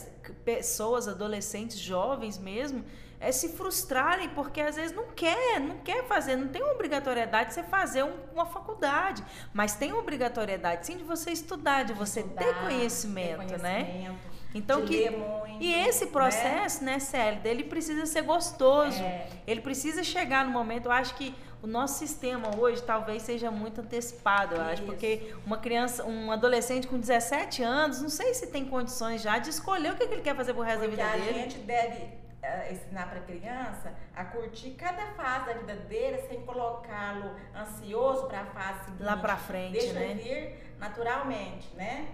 pessoas, 0.44 1.08
adolescentes, 1.08 1.78
jovens 1.78 2.37
mesmo, 2.37 2.84
é 3.24 3.32
se 3.32 3.50
frustrarem 3.50 4.28
porque 4.28 4.60
às 4.60 4.76
vezes 4.76 4.94
não 4.94 5.06
quer, 5.06 5.58
não 5.58 5.78
quer 5.78 6.04
fazer, 6.06 6.37
não 6.37 6.48
tem 6.48 6.62
obrigatoriedade 6.62 7.48
de 7.48 7.54
você 7.54 7.62
fazer 7.62 8.04
um, 8.04 8.12
uma 8.32 8.46
faculdade, 8.46 9.24
mas 9.52 9.74
tem 9.74 9.92
obrigatoriedade 9.92 10.87
sim 10.87 10.96
de 10.96 11.04
você 11.04 11.30
estudar, 11.30 11.84
de 11.84 11.92
você 11.92 12.20
Estudar, 12.20 12.44
ter, 12.44 12.54
conhecimento, 12.60 13.28
ter 13.28 13.37
conhecimento, 13.37 13.62
né? 13.62 14.16
Então 14.54 14.82
que 14.84 15.10
muito, 15.10 15.60
e 15.60 15.74
esse 15.74 16.06
processo, 16.06 16.84
né, 16.84 16.92
né 16.92 16.98
Célida, 17.00 17.48
ele 17.48 17.64
precisa 17.64 18.06
ser 18.06 18.22
gostoso. 18.22 19.02
É. 19.02 19.26
Ele 19.46 19.60
precisa 19.60 20.04
chegar 20.04 20.44
no 20.44 20.52
momento, 20.52 20.87
eu 20.87 20.92
acho 20.92 21.16
que 21.16 21.34
o 21.60 21.66
nosso 21.66 21.98
sistema 21.98 22.54
hoje 22.56 22.82
talvez 22.82 23.22
seja 23.22 23.50
muito 23.50 23.80
antecipado, 23.80 24.54
eu 24.54 24.60
acho, 24.60 24.82
Isso. 24.82 24.84
porque 24.84 25.34
uma 25.46 25.56
criança, 25.56 26.04
um 26.04 26.30
adolescente 26.30 26.87
com 26.87 26.98
17 26.98 27.62
anos, 27.62 28.00
não 28.02 28.10
sei 28.10 28.34
se 28.34 28.48
tem 28.48 28.66
condições 28.66 29.22
já 29.22 29.38
de 29.38 29.50
escolher 29.50 29.92
o 29.92 29.96
que 29.96 30.02
ele 30.04 30.20
quer 30.20 30.37
fazer 30.37 30.52
pro 30.52 30.62
resto 30.62 30.80
Porque 30.80 30.96
da 30.96 31.12
vida 31.12 31.22
a 31.22 31.24
dele. 31.24 31.40
gente 31.40 31.58
deve 31.60 32.23
ensinar 32.70 33.09
para 33.09 33.18
a 33.20 33.22
criança 33.22 33.94
a 34.14 34.24
curtir 34.24 34.70
cada 34.72 35.07
fase 35.12 35.46
da 35.46 35.52
vida 35.54 35.76
dele 35.76 36.18
sem 36.28 36.44
colocá-lo 36.44 37.35
ansioso 37.54 38.26
para 38.26 38.40
a 38.42 38.46
fase 38.46 38.85
seguinte. 38.87 39.02
Lá 39.02 39.16
pra 39.16 39.37
frente, 39.37 39.72
Deixa 39.72 39.94
né? 39.98 40.14
vir 40.14 40.74
naturalmente, 40.78 41.74
né? 41.76 42.09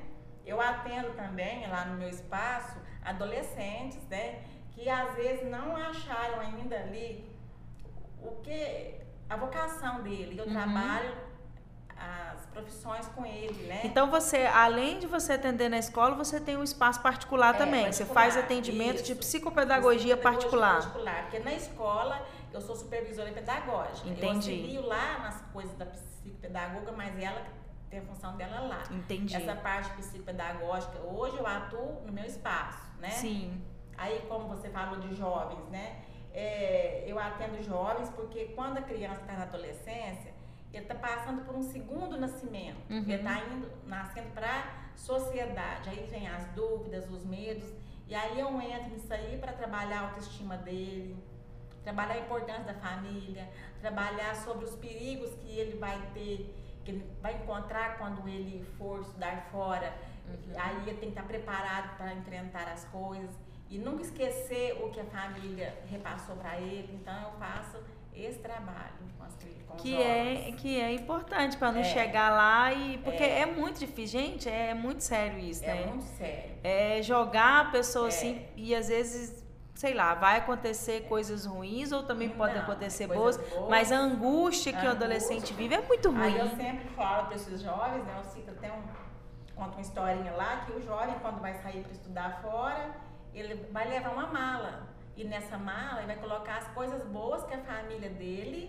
Eu 0.45 0.61
atendo 0.61 1.11
também 1.13 1.67
lá 1.69 1.85
no 1.85 1.99
meu 1.99 2.09
espaço 2.09 2.79
adolescentes, 3.05 4.03
né, 4.09 4.43
que 4.73 4.89
às 4.89 5.15
vezes 5.15 5.49
não 5.51 5.75
acharam 5.77 6.41
ainda 6.41 6.77
ali 6.77 7.29
o 8.23 8.37
que 8.43 8.95
a 9.29 9.37
vocação 9.37 10.03
dele. 10.03 10.39
Eu 10.39 10.47
Uhum. 10.47 10.53
trabalho 10.53 11.17
as 12.01 12.47
profissões 12.47 13.07
com 13.09 13.27
ele, 13.27 13.67
né? 13.67 13.83
Então 13.85 14.11
você, 14.11 14.39
além 14.47 14.99
de 14.99 15.07
você 15.07 15.35
atender 15.35 15.69
na 15.69 15.79
escola, 15.79 16.15
você 16.15 16.41
tem 16.41 16.57
um 16.57 16.63
espaço 16.63 17.01
particular 17.03 17.55
É, 17.55 17.59
também. 17.59 17.93
Você 17.93 18.05
particular, 18.05 18.15
faz 18.15 18.37
atendimento 18.37 19.03
de 19.03 19.13
isso. 19.13 19.21
psicopedagogia 19.21 20.17
particular. 20.17 20.77
particular. 20.81 21.23
Porque 21.23 21.39
na 21.41 21.53
escola 21.53 22.27
eu 22.53 22.61
sou 22.61 22.75
supervisora 22.75 23.31
pedagógica. 23.33 24.09
Entendi. 24.09 24.25
Eu 24.25 24.61
auxilio 24.61 24.87
lá 24.87 25.19
nas 25.19 25.41
coisas 25.53 25.77
da 25.77 25.85
psicopedagoga, 25.87 26.93
mas 26.93 27.23
ela 27.23 27.43
tem 27.91 28.01
a 28.01 28.03
função 28.03 28.37
dela 28.37 28.61
lá. 28.61 28.83
Entendi. 28.91 29.37
Essa 29.37 29.55
parte 29.57 29.91
psicopedagógica, 29.91 30.99
hoje 31.01 31.37
eu 31.37 31.47
atuo 31.47 32.03
no 32.07 32.13
meu 32.13 32.25
espaço, 32.25 32.87
né? 32.99 33.11
Sim. 33.11 33.63
Aí, 33.99 34.25
como 34.29 34.49
você 34.49 34.71
falou 34.71 34.99
de 35.01 35.15
jovens, 35.15 35.69
né? 35.69 36.03
É, 36.33 37.05
eu 37.07 37.19
atendo 37.19 37.61
jovens 37.63 38.09
porque 38.11 38.47
quando 38.57 38.79
a 38.79 38.83
criança 38.83 39.21
está 39.21 39.33
na 39.35 39.43
adolescência, 39.43 40.30
ele 40.73 40.85
está 40.85 40.95
passando 40.95 41.45
por 41.45 41.55
um 41.55 41.63
segundo 41.63 42.17
nascimento. 42.19 42.79
Uhum. 42.89 42.99
Ele 42.99 43.15
está 43.15 43.41
indo, 43.47 43.71
nascendo 43.87 44.31
para 44.31 44.49
a 44.49 44.97
sociedade. 44.97 45.89
Aí 45.89 46.07
vem 46.11 46.29
as 46.29 46.47
dúvidas, 46.49 47.11
os 47.11 47.25
medos. 47.25 47.69
E 48.07 48.15
aí 48.15 48.39
eu 48.39 48.49
entro 48.61 48.91
nisso 48.91 49.13
aí 49.13 49.37
para 49.39 49.53
trabalhar 49.53 50.01
a 50.01 50.03
autoestima 50.09 50.57
dele, 50.57 51.17
trabalhar 51.83 52.15
a 52.15 52.19
importância 52.19 52.65
da 52.65 52.75
família, 52.75 53.49
trabalhar 53.81 54.35
sobre 54.37 54.65
os 54.65 54.77
perigos 54.77 55.31
que 55.37 55.59
ele 55.59 55.79
vai 55.79 56.01
ter, 56.13 56.55
que 56.85 56.93
ele 56.93 57.07
vai 57.21 57.35
encontrar 57.35 57.99
quando 57.99 58.27
ele 58.29 58.65
for 58.79 59.01
estudar 59.01 59.49
fora. 59.51 59.93
Uhum. 60.27 60.55
Aí 60.57 60.77
ele 60.89 60.99
tem 60.99 61.11
que 61.11 61.19
estar 61.19 61.25
preparado 61.25 61.97
para 61.97 62.13
enfrentar 62.15 62.69
as 62.69 62.85
coisas 62.87 63.31
e 63.69 63.79
nunca 63.79 64.03
esquecer 64.03 64.83
o 64.83 64.91
que 64.91 65.01
a 65.01 65.05
família 65.05 65.77
repassou 65.89 66.37
para 66.37 66.59
ele. 66.59 66.93
Então 66.95 67.15
eu 67.23 67.39
faço 67.39 67.79
esse 68.15 68.39
trabalho 68.39 68.91
com 69.19 69.25
as 69.25 69.35
com 69.69 69.77
Que 69.77 69.93
jovens. 69.93 70.49
é, 70.49 70.53
que 70.53 70.81
é 70.81 70.93
importante 70.93 71.57
para 71.57 71.73
não 71.73 71.81
É. 71.81 71.85
chegar 71.85 72.31
lá 72.31 72.73
e. 72.73 72.99
Porque 72.99 73.23
é. 73.23 73.47
muito 73.47 73.79
difícil. 73.79 74.21
Gente, 74.21 74.49
é 74.49 74.75
muito 74.75 75.01
sério 75.03 75.39
isso, 75.39 75.65
É 75.65 75.75
né? 75.75 75.87
muito 75.87 76.05
sério. 76.05 76.51
É 76.65 77.01
jogar 77.03 77.61
a 77.61 77.65
pessoa 77.71 78.07
É. 78.07 78.09
assim 78.09 78.45
e 78.57 78.75
às 78.75 78.89
vezes, 78.89 79.45
sei 79.75 79.95
lá, 79.95 80.15
vai 80.15 80.39
acontecer 80.39 81.03
coisas 81.09 81.47
ruins 81.47 81.93
ou 81.93 82.03
também 82.03 82.29
pode 82.31 82.55
Não, 82.55 82.63
acontecer 82.63 83.07
boas, 83.07 83.37
boas. 83.37 83.71
mas 83.71 83.93
a 83.93 83.97
angústia 83.99 84.73
que 84.73 84.85
o 84.85 84.91
adolescente 84.91 85.53
vive 85.55 85.75
é 85.77 85.81
muito 85.81 86.11
ruim. 86.11 86.23
Aí 86.23 86.39
eu 86.39 86.49
sempre 86.51 86.89
falo 86.91 87.27
para 87.27 87.37
esses 87.37 87.63
jovens, 87.63 88.05
né? 88.05 88.15
Eu 88.19 88.25
cito 88.25 88.51
até 88.51 88.71
um, 88.73 88.83
conto 89.55 89.73
uma 89.75 89.81
historinha 89.81 90.33
lá 90.33 90.65
que 90.67 90.73
o 90.73 90.83
jovem 90.83 91.15
quando 91.23 91.41
vai 91.41 91.55
sair 91.55 91.83
para 91.83 91.93
estudar 91.93 92.41
fora, 92.43 92.91
ele 93.33 93.55
vai 93.73 93.89
levar 93.89 94.11
uma 94.11 94.27
mala 94.27 94.90
e 95.21 95.25
nessa 95.25 95.57
mala 95.59 95.99
ele 96.01 96.07
vai 96.07 96.17
colocar 96.17 96.57
as 96.59 96.69
coisas 96.69 97.03
boas 97.05 97.43
que 97.45 97.55
a 97.55 97.59
família 97.59 98.11
dele 98.11 98.63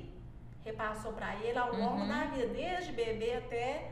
repassou 0.64 1.14
para 1.14 1.36
ele 1.38 1.58
ao 1.58 1.72
longo 1.74 2.02
Uhum. 2.02 2.08
da 2.08 2.26
vida, 2.26 2.48
desde 2.54 2.92
bebê 2.92 3.34
até 3.36 3.92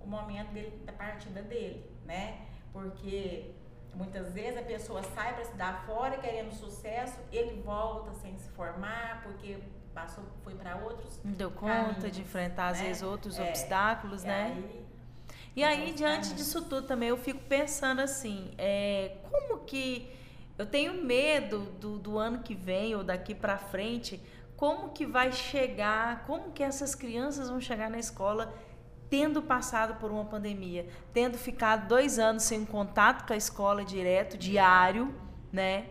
o 0.00 0.06
momento 0.06 0.50
dele, 0.52 0.70
da 0.84 0.92
partida 0.92 1.40
dele, 1.42 1.84
né? 2.04 2.24
Porque 2.72 3.50
muitas 3.94 4.32
vezes 4.32 4.58
a 4.58 4.62
pessoa 4.62 5.02
sai 5.14 5.32
para 5.34 5.42
estudar 5.42 5.84
fora 5.86 6.16
querendo 6.18 6.52
sucesso, 6.52 7.18
ele 7.30 7.60
volta 7.62 8.12
sem 8.14 8.36
se 8.38 8.48
formar 8.50 9.22
porque 9.22 9.58
passou, 9.94 10.24
foi 10.42 10.54
para 10.54 10.76
outros 10.76 11.20
Não 11.24 11.32
deu 11.32 11.50
conta 11.50 11.74
caminhos, 11.94 12.12
de 12.16 12.20
enfrentar, 12.22 12.68
às 12.68 12.78
né? 12.80 12.86
vezes, 12.86 13.02
outros 13.02 13.38
É. 13.38 13.48
obstáculos, 13.48 14.24
E 14.24 14.26
né? 14.26 14.44
aí, 14.56 14.82
E 15.54 15.62
aí, 15.62 15.92
diante 15.92 16.30
tá. 16.30 16.34
disso 16.34 16.62
tudo 16.64 16.86
também, 16.86 17.10
eu 17.10 17.16
fico 17.18 17.40
pensando 17.44 18.00
assim, 18.00 18.52
é, 18.56 19.16
como 19.30 19.60
que 19.64 20.10
eu 20.58 20.66
tenho 20.66 21.02
medo 21.02 21.60
do, 21.80 21.98
do 21.98 22.18
ano 22.18 22.40
que 22.40 22.54
vem 22.54 22.94
ou 22.94 23.02
daqui 23.02 23.34
para 23.34 23.58
frente, 23.58 24.20
como 24.56 24.90
que 24.90 25.04
vai 25.04 25.32
chegar, 25.32 26.24
como 26.24 26.52
que 26.52 26.62
essas 26.62 26.94
crianças 26.94 27.48
vão 27.48 27.60
chegar 27.60 27.90
na 27.90 27.98
escola 27.98 28.54
tendo 29.10 29.42
passado 29.42 29.96
por 29.96 30.10
uma 30.10 30.24
pandemia, 30.24 30.86
tendo 31.12 31.36
ficado 31.36 31.86
dois 31.86 32.18
anos 32.18 32.44
sem 32.44 32.64
contato 32.64 33.26
com 33.26 33.34
a 33.34 33.36
escola 33.36 33.84
direto, 33.84 34.38
diário, 34.38 35.14
né? 35.52 35.86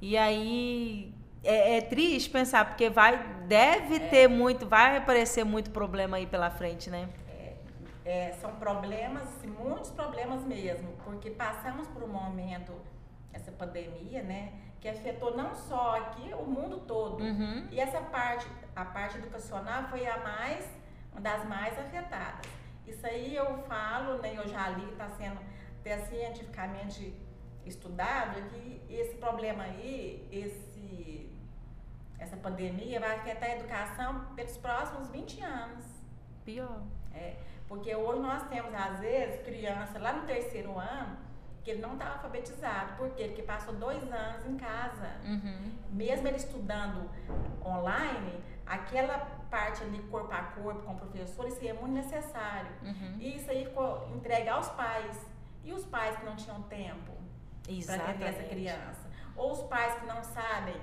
E 0.00 0.16
aí 0.16 1.14
é, 1.44 1.76
é 1.76 1.80
triste 1.80 2.30
pensar, 2.30 2.64
porque 2.64 2.90
vai, 2.90 3.22
deve 3.46 4.00
ter 4.00 4.28
muito, 4.28 4.66
vai 4.66 4.96
aparecer 4.96 5.44
muito 5.44 5.70
problema 5.70 6.16
aí 6.16 6.26
pela 6.26 6.50
frente, 6.50 6.90
né? 6.90 7.08
é, 8.04 8.32
são 8.40 8.54
problemas, 8.56 9.28
muitos 9.58 9.90
problemas 9.90 10.42
mesmo, 10.42 10.92
porque 11.04 11.30
passamos 11.30 11.88
por 11.88 12.02
um 12.02 12.08
momento, 12.08 12.72
essa 13.34 13.50
pandemia, 13.52 14.22
né, 14.22 14.52
que 14.80 14.88
afetou 14.88 15.36
não 15.36 15.54
só 15.54 15.98
aqui, 15.98 16.32
o 16.34 16.44
mundo 16.44 16.80
todo. 16.80 17.22
Uhum. 17.22 17.68
E 17.70 17.80
essa 17.80 18.00
parte, 18.00 18.46
a 18.74 18.84
parte 18.84 19.18
educacional 19.18 19.88
foi 19.88 20.06
a 20.06 20.18
mais, 20.18 20.68
uma 21.12 21.20
das 21.20 21.44
mais 21.48 21.78
afetadas. 21.78 22.46
Isso 22.86 23.06
aí 23.06 23.34
eu 23.34 23.58
falo, 23.64 24.18
né, 24.18 24.34
eu 24.36 24.46
já 24.48 24.68
li, 24.68 24.90
está 24.90 25.08
sendo 25.10 25.40
até 25.80 25.98
cientificamente 25.98 27.14
estudado, 27.66 28.40
que 28.50 28.82
esse 28.88 29.16
problema 29.16 29.64
aí, 29.64 30.28
esse, 30.30 31.30
essa 32.18 32.36
pandemia 32.36 33.00
vai 33.00 33.16
afetar 33.16 33.50
a 33.50 33.56
educação 33.56 34.26
pelos 34.34 34.56
próximos 34.58 35.08
20 35.08 35.42
anos. 35.42 35.84
Pior. 36.44 36.82
É, 37.14 37.36
porque 37.66 37.94
hoje 37.94 38.20
nós 38.20 38.46
temos, 38.48 38.74
às 38.74 39.00
vezes, 39.00 39.42
criança 39.42 39.98
lá 39.98 40.12
no 40.12 40.26
terceiro 40.26 40.78
ano 40.78 41.24
que 41.64 41.70
ele 41.70 41.80
não 41.80 41.94
está 41.94 42.12
alfabetizado. 42.12 42.94
Por 42.96 43.10
quê? 43.10 43.24
Porque 43.28 43.42
passou 43.42 43.74
dois 43.74 44.02
anos 44.12 44.46
em 44.46 44.56
casa. 44.56 45.10
Uhum. 45.24 45.72
Mesmo 45.90 46.28
ele 46.28 46.36
estudando 46.36 47.10
online, 47.64 48.38
aquela 48.66 49.18
parte 49.50 49.82
ali 49.82 49.98
corpo 50.10 50.32
a 50.32 50.42
corpo 50.42 50.82
com 50.82 50.92
o 50.92 50.96
professor, 50.96 51.48
isso 51.48 51.60
aí 51.60 51.68
é 51.68 51.72
muito 51.72 51.94
necessário. 51.94 52.70
Uhum. 52.82 53.16
E 53.18 53.36
isso 53.36 53.50
aí 53.50 53.64
ficou 53.64 54.06
entregue 54.14 54.48
aos 54.48 54.68
pais. 54.70 55.26
E 55.64 55.72
os 55.72 55.84
pais 55.86 56.18
que 56.18 56.26
não 56.26 56.36
tinham 56.36 56.60
tempo 56.64 57.12
para 57.86 57.94
atender 57.94 58.26
essa 58.26 58.42
criança? 58.42 59.10
Ou 59.34 59.52
os 59.52 59.62
pais 59.62 59.98
que 59.98 60.06
não 60.06 60.22
sabem, 60.22 60.76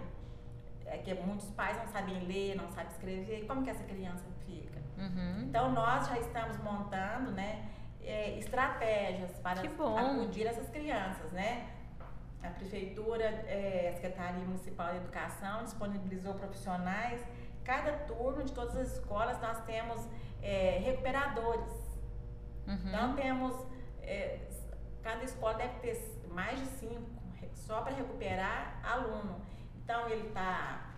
é 0.86 0.98
que 0.98 1.14
muitos 1.14 1.50
pais 1.52 1.78
não 1.78 1.88
sabem 1.88 2.20
ler, 2.26 2.56
não 2.56 2.70
sabem 2.72 2.92
escrever, 2.92 3.46
como 3.46 3.64
que 3.64 3.70
essa 3.70 3.84
criança 3.84 4.26
fica? 4.46 4.80
Uhum. 4.98 5.44
Então 5.44 5.72
nós 5.72 6.08
já 6.08 6.18
estamos 6.18 6.58
montando, 6.58 7.32
né, 7.32 7.70
é, 8.04 8.38
estratégias 8.38 9.32
para 9.40 9.62
acudir 9.62 10.48
essas 10.48 10.70
crianças, 10.70 11.32
né? 11.32 11.70
A 12.44 12.50
Prefeitura, 12.50 13.24
é, 13.24 13.90
a 13.92 13.94
Secretaria 13.94 14.44
Municipal 14.44 14.92
de 14.92 14.98
Educação 14.98 15.64
disponibilizou 15.64 16.34
profissionais. 16.34 17.22
Cada 17.64 17.92
turno 18.06 18.44
de 18.44 18.52
todas 18.52 18.76
as 18.76 18.98
escolas 18.98 19.40
nós 19.40 19.64
temos 19.66 20.08
é, 20.42 20.80
recuperadores. 20.84 21.72
Uhum. 22.68 22.80
Então 22.86 23.16
temos, 23.16 23.56
é, 24.02 24.40
cada 25.04 25.24
escola 25.24 25.54
deve 25.54 25.80
ter 25.80 26.22
mais 26.30 26.60
de 26.60 26.66
cinco 26.66 27.22
só 27.54 27.82
para 27.82 27.96
recuperar 27.96 28.80
aluno. 28.84 29.40
Então 29.84 30.10
ele 30.10 30.28
está 30.28 30.92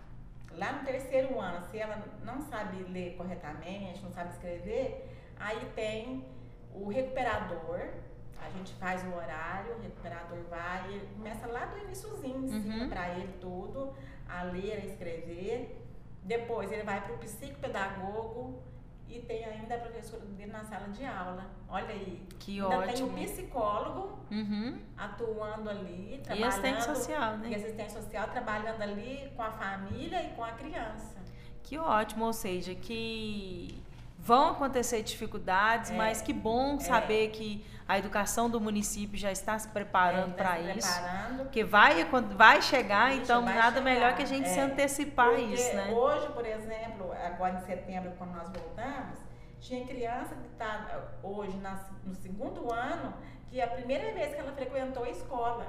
lá 0.52 0.72
no 0.72 0.84
terceiro 0.84 1.38
ano, 1.38 1.64
se 1.66 1.78
ela 1.78 2.02
não 2.22 2.40
sabe 2.40 2.82
ler 2.84 3.16
corretamente, 3.16 4.02
não 4.02 4.10
sabe 4.10 4.30
escrever, 4.30 5.08
aí 5.38 5.60
tem 5.74 6.24
o 6.74 6.88
recuperador, 6.88 7.88
a 8.38 8.50
gente 8.50 8.74
faz 8.74 9.02
o 9.04 9.14
horário, 9.14 9.76
o 9.76 9.80
recuperador 9.80 10.38
vai, 10.50 10.92
ele 10.92 11.08
começa 11.16 11.46
lá 11.46 11.66
do 11.66 11.78
iníciozinho, 11.78 12.36
uhum. 12.36 12.88
para 12.88 13.16
ele 13.16 13.32
tudo, 13.40 13.94
a 14.28 14.42
ler, 14.42 14.82
a 14.82 14.84
escrever. 14.84 15.80
Depois 16.22 16.72
ele 16.72 16.82
vai 16.82 17.00
para 17.02 17.14
o 17.14 17.18
psicopedagogo 17.18 18.62
e 19.08 19.20
tem 19.20 19.44
ainda 19.44 19.74
a 19.74 19.78
professora 19.78 20.24
dele 20.24 20.50
na 20.50 20.64
sala 20.64 20.88
de 20.88 21.04
aula. 21.04 21.46
Olha 21.68 21.88
aí. 21.88 22.26
Que 22.38 22.60
ainda 22.60 22.78
ótimo. 22.78 23.14
tem 23.14 23.24
o 23.24 23.28
psicólogo 23.28 24.18
uhum. 24.30 24.78
atuando 24.96 25.70
ali, 25.70 26.20
trabalhando. 26.22 26.44
E 26.44 26.48
assistente 26.48 26.84
social, 26.84 27.36
né? 27.38 27.48
E 27.50 27.54
assistente 27.54 27.92
social 27.92 28.28
trabalhando 28.28 28.82
ali 28.82 29.30
com 29.36 29.42
a 29.42 29.52
família 29.52 30.22
e 30.22 30.30
com 30.34 30.42
a 30.42 30.52
criança. 30.52 31.22
Que 31.62 31.78
ótimo, 31.78 32.26
ou 32.26 32.32
seja, 32.32 32.74
que 32.74 33.82
vão 34.24 34.52
acontecer 34.52 35.02
dificuldades, 35.02 35.90
é, 35.90 35.94
mas 35.94 36.22
que 36.22 36.32
bom 36.32 36.76
é. 36.76 36.80
saber 36.80 37.28
que 37.28 37.64
a 37.86 37.98
educação 37.98 38.48
do 38.48 38.58
município 38.58 39.18
já 39.18 39.30
está 39.30 39.58
se 39.58 39.68
preparando 39.68 40.32
é, 40.32 40.36
para 40.36 40.58
isso. 40.58 40.90
Preparando. 40.90 41.42
Porque 41.42 41.62
vai, 41.62 42.04
vai 42.34 42.62
chegar, 42.62 43.12
isso, 43.12 43.24
então 43.24 43.44
vai 43.44 43.54
nada 43.54 43.76
chegar. 43.76 43.84
melhor 43.84 44.16
que 44.16 44.22
a 44.22 44.26
gente 44.26 44.48
se 44.48 44.58
é. 44.58 44.62
antecipar 44.62 45.28
Porque 45.28 45.42
isso, 45.42 45.76
né? 45.76 45.92
Hoje, 45.92 46.26
por 46.28 46.46
exemplo, 46.46 47.12
agora 47.12 47.58
em 47.58 47.66
setembro, 47.66 48.12
quando 48.16 48.32
nós 48.32 48.48
voltamos, 48.48 49.18
tinha 49.60 49.86
criança 49.86 50.34
que 50.34 50.46
está 50.46 51.04
hoje 51.22 51.60
no 52.02 52.14
segundo 52.14 52.72
ano, 52.72 53.12
que 53.46 53.60
é 53.60 53.64
a 53.64 53.68
primeira 53.68 54.10
vez 54.14 54.34
que 54.34 54.40
ela 54.40 54.52
frequentou 54.52 55.04
a 55.04 55.10
escola. 55.10 55.66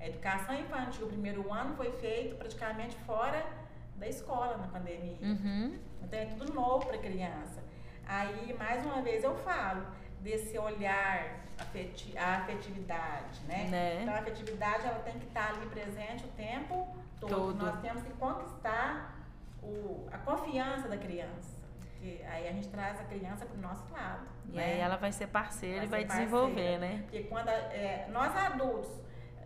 A 0.00 0.08
educação 0.08 0.56
infantil, 0.56 1.06
o 1.06 1.08
primeiro 1.08 1.52
ano 1.52 1.74
foi 1.76 1.92
feito 1.92 2.34
praticamente 2.34 2.96
fora 3.06 3.46
da 3.94 4.08
escola 4.08 4.56
na 4.56 4.66
pandemia. 4.66 5.18
Uhum. 5.22 5.78
Então 6.02 6.18
é 6.18 6.26
tudo 6.36 6.52
novo 6.52 6.84
para 6.86 6.96
a 6.96 7.00
criança. 7.00 7.65
Aí, 8.06 8.54
mais 8.58 8.84
uma 8.84 9.02
vez, 9.02 9.24
eu 9.24 9.34
falo 9.36 9.86
desse 10.20 10.58
olhar 10.58 11.46
afeti 11.58 12.16
a 12.16 12.36
afetividade, 12.38 13.40
né? 13.48 13.68
né? 13.70 13.98
Então, 14.02 14.14
a 14.14 14.18
afetividade 14.18 14.86
ela 14.86 14.98
tem 15.00 15.18
que 15.18 15.26
estar 15.26 15.48
ali 15.48 15.66
presente 15.66 16.24
o 16.24 16.28
tempo 16.28 16.96
todo. 17.20 17.30
todo. 17.30 17.66
Nós 17.66 17.80
temos 17.80 18.02
que 18.02 18.10
conquistar 18.10 19.16
o, 19.62 20.06
a 20.12 20.18
confiança 20.18 20.88
da 20.88 20.96
criança. 20.96 21.56
Porque 21.80 22.22
aí 22.30 22.48
a 22.48 22.52
gente 22.52 22.68
traz 22.68 23.00
a 23.00 23.04
criança 23.04 23.46
para 23.46 23.56
o 23.56 23.60
nosso 23.60 23.90
lado. 23.92 24.26
E 24.44 24.52
né? 24.52 24.64
aí 24.64 24.80
ela 24.80 24.96
vai 24.96 25.10
ser 25.12 25.28
parceira 25.28 25.86
vai 25.86 26.02
e 26.02 26.04
vai 26.04 26.04
desenvolver, 26.04 26.78
né? 26.78 26.98
Porque 27.02 27.24
quando 27.24 27.48
a, 27.48 27.52
é, 27.52 28.06
nós 28.12 28.36
adultos 28.36 28.90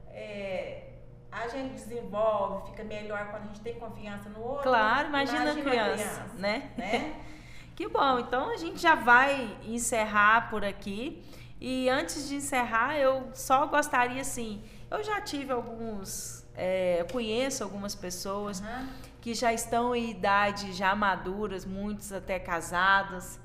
é, 0.09 0.91
a 1.31 1.47
gente 1.49 1.75
desenvolve, 1.75 2.71
fica 2.71 2.83
melhor 2.83 3.31
quando 3.31 3.45
a 3.45 3.47
gente 3.47 3.61
tem 3.61 3.79
confiança 3.79 4.29
no 4.29 4.43
outro. 4.43 4.65
Claro, 4.65 5.09
imagina, 5.09 5.53
imagina 5.53 5.61
a 5.61 5.71
criança, 5.71 6.15
criança 6.15 6.35
né? 6.39 6.71
né? 6.77 7.21
Que 7.81 7.89
bom, 7.89 8.19
então 8.19 8.51
a 8.51 8.59
gente 8.59 8.79
já 8.79 8.95
vai 8.95 9.57
encerrar 9.67 10.51
por 10.51 10.63
aqui. 10.63 11.25
E 11.59 11.89
antes 11.89 12.29
de 12.29 12.35
encerrar, 12.35 12.99
eu 12.99 13.31
só 13.33 13.67
gostaria 13.67 14.21
assim, 14.21 14.63
eu 14.91 15.03
já 15.03 15.19
tive 15.23 15.51
alguns, 15.51 16.45
é, 16.55 17.07
conheço 17.11 17.65
algumas 17.65 17.95
pessoas 17.95 18.61
uhum. 18.61 18.87
que 19.23 19.33
já 19.33 19.51
estão 19.55 19.97
em 19.97 20.11
idade 20.11 20.75
já 20.75 20.95
maduras, 20.95 21.65
muitos 21.65 22.13
até 22.13 22.39
casadas. 22.39 23.41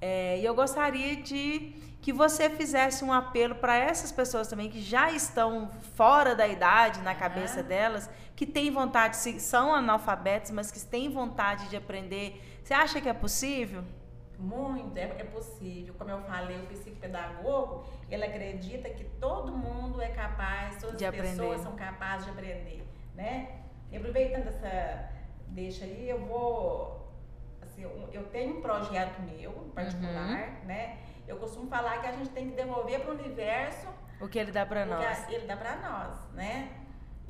É, 0.00 0.38
e 0.38 0.44
eu 0.44 0.54
gostaria 0.54 1.16
de 1.16 1.74
que 2.00 2.12
você 2.12 2.48
fizesse 2.48 3.04
um 3.04 3.12
apelo 3.12 3.56
para 3.56 3.76
essas 3.76 4.12
pessoas 4.12 4.46
também 4.46 4.70
que 4.70 4.80
já 4.80 5.10
estão 5.10 5.68
fora 5.96 6.36
da 6.36 6.46
idade 6.46 7.00
na 7.00 7.16
cabeça 7.16 7.62
uhum. 7.62 7.66
delas, 7.66 8.08
que 8.36 8.46
têm 8.46 8.70
vontade, 8.70 9.16
são 9.40 9.74
analfabetos, 9.74 10.52
mas 10.52 10.70
que 10.70 10.78
têm 10.78 11.10
vontade 11.10 11.68
de 11.68 11.76
aprender 11.76 12.51
você 12.72 12.74
acha 12.74 13.00
que 13.02 13.08
é 13.08 13.12
possível? 13.12 13.84
Muito, 14.38 14.96
é, 14.96 15.02
é, 15.02 15.24
possível. 15.24 15.94
Como 15.98 16.10
eu 16.10 16.22
falei, 16.22 16.58
o 16.58 16.66
psicopedagogo, 16.66 17.84
ele 18.10 18.24
acredita 18.24 18.88
que 18.88 19.04
todo 19.20 19.52
mundo 19.52 20.00
é 20.00 20.08
capaz, 20.08 20.80
todas 20.80 20.96
de 20.96 21.04
as 21.04 21.10
aprender. 21.10 21.36
pessoas 21.36 21.60
são 21.60 21.76
capazes 21.76 22.24
de 22.24 22.32
aprender, 22.32 22.82
né? 23.14 23.60
E 23.90 23.96
aproveitando 23.96 24.48
essa 24.48 25.10
deixa 25.48 25.84
aí, 25.84 26.08
eu 26.08 26.24
vou, 26.24 27.12
assim, 27.60 27.82
eu 28.10 28.24
tenho 28.28 28.56
um 28.56 28.62
projeto 28.62 29.20
meu, 29.20 29.52
particular, 29.74 30.60
uhum. 30.60 30.66
né? 30.66 30.98
Eu 31.28 31.36
costumo 31.36 31.68
falar 31.68 32.00
que 32.00 32.06
a 32.06 32.12
gente 32.12 32.30
tem 32.30 32.48
que 32.48 32.56
devolver 32.56 33.00
para 33.00 33.10
o 33.10 33.18
universo 33.18 33.86
o 34.18 34.28
que 34.28 34.38
ele 34.38 34.50
dá 34.50 34.64
para 34.64 34.86
nós. 34.86 35.28
ele 35.28 35.46
dá 35.46 35.56
para 35.58 35.76
nós, 35.76 36.32
né? 36.32 36.70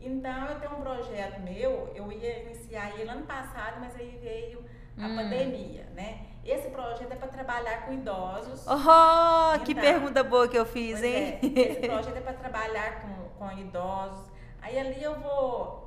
Então, 0.00 0.46
eu 0.46 0.60
tenho 0.60 0.76
um 0.76 0.82
projeto 0.82 1.40
meu, 1.40 1.92
eu 1.94 2.10
ia 2.12 2.44
iniciar 2.44 2.98
ele 2.98 3.10
ano 3.10 3.26
passado, 3.26 3.80
mas 3.80 3.94
aí 3.96 4.18
veio 4.20 4.64
a 4.98 5.06
hum. 5.06 5.16
pandemia, 5.16 5.86
né? 5.94 6.26
Esse 6.44 6.70
projeto 6.70 7.12
é 7.12 7.16
para 7.16 7.28
trabalhar 7.28 7.86
com 7.86 7.92
idosos. 7.92 8.66
Oh, 8.66 9.64
que 9.64 9.72
então, 9.72 9.82
pergunta 9.82 10.24
boa 10.24 10.48
que 10.48 10.58
eu 10.58 10.66
fiz, 10.66 11.02
hein? 11.02 11.38
É, 11.40 11.46
esse 11.46 11.80
projeto 11.88 12.16
é 12.16 12.20
para 12.20 12.32
trabalhar 12.32 13.00
com, 13.00 13.28
com 13.38 13.58
idosos. 13.58 14.26
Aí 14.60 14.78
ali 14.78 15.02
eu 15.02 15.18
vou 15.20 15.82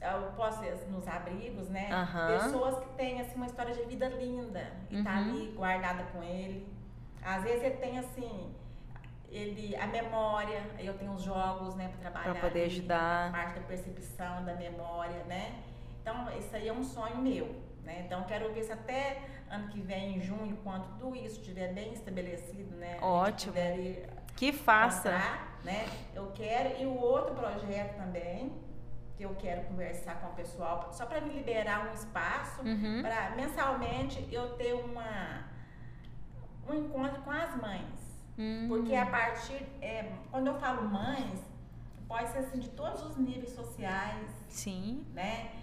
eu 0.00 0.32
posso 0.36 0.62
nos 0.90 1.08
abrigos, 1.08 1.68
né? 1.68 1.88
Uhum. 1.92 2.38
Pessoas 2.38 2.78
que 2.84 2.88
têm 2.90 3.20
assim 3.20 3.34
uma 3.34 3.46
história 3.46 3.74
de 3.74 3.82
vida 3.82 4.08
linda 4.08 4.72
e 4.90 4.96
uhum. 4.96 5.04
tá 5.04 5.16
ali 5.16 5.52
guardada 5.56 6.04
com 6.12 6.22
ele. 6.22 6.72
Às 7.22 7.42
vezes 7.42 7.64
ele 7.64 7.76
tem 7.76 7.98
assim, 7.98 8.54
ele 9.28 9.74
a 9.76 9.86
memória, 9.88 10.62
eu 10.78 10.96
tenho 10.96 11.12
os 11.12 11.22
jogos, 11.22 11.74
né, 11.74 11.88
para 11.88 11.98
trabalhar. 11.98 12.32
Para 12.32 12.48
poder 12.48 12.62
ali, 12.62 12.70
ajudar. 12.70 13.28
A 13.28 13.32
parte 13.32 13.58
da 13.58 13.66
percepção 13.66 14.44
da 14.44 14.54
memória, 14.54 15.24
né? 15.24 15.62
Então, 16.08 16.38
isso 16.38 16.56
aí 16.56 16.68
é 16.68 16.72
um 16.72 16.82
sonho 16.82 17.18
meu. 17.18 17.54
Né? 17.84 18.02
Então, 18.06 18.24
quero 18.24 18.52
ver 18.52 18.64
se 18.64 18.72
até 18.72 19.22
ano 19.50 19.68
que 19.68 19.80
vem, 19.80 20.16
em 20.16 20.20
junho, 20.20 20.56
quando 20.64 20.86
tudo 20.98 21.14
isso 21.14 21.40
estiver 21.40 21.72
bem 21.74 21.92
estabelecido, 21.92 22.74
né? 22.76 22.98
Ótimo. 23.02 23.52
que 24.34 24.52
faça. 24.52 25.10
Comprar, 25.10 25.60
né? 25.64 25.86
Eu 26.14 26.30
quero. 26.32 26.80
E 26.80 26.86
o 26.86 26.98
outro 26.98 27.34
projeto 27.34 27.96
também, 27.96 28.52
que 29.16 29.22
eu 29.24 29.34
quero 29.34 29.62
conversar 29.66 30.20
com 30.20 30.28
o 30.28 30.34
pessoal, 30.34 30.88
só 30.92 31.04
para 31.04 31.20
me 31.20 31.32
liberar 31.34 31.90
um 31.90 31.92
espaço, 31.92 32.62
uhum. 32.62 33.02
para 33.02 33.30
mensalmente 33.36 34.26
eu 34.32 34.56
ter 34.56 34.72
uma, 34.74 35.44
um 36.68 36.74
encontro 36.74 37.20
com 37.22 37.30
as 37.30 37.54
mães. 37.56 38.08
Uhum. 38.38 38.66
Porque 38.68 38.94
a 38.94 39.06
partir. 39.06 39.62
É, 39.82 40.10
quando 40.30 40.46
eu 40.46 40.58
falo 40.58 40.88
mães, 40.88 41.42
pode 42.06 42.30
ser 42.30 42.38
assim 42.38 42.58
de 42.58 42.70
todos 42.70 43.02
os 43.04 43.16
níveis 43.16 43.50
sociais. 43.50 44.30
Sim. 44.48 45.04
Né? 45.12 45.57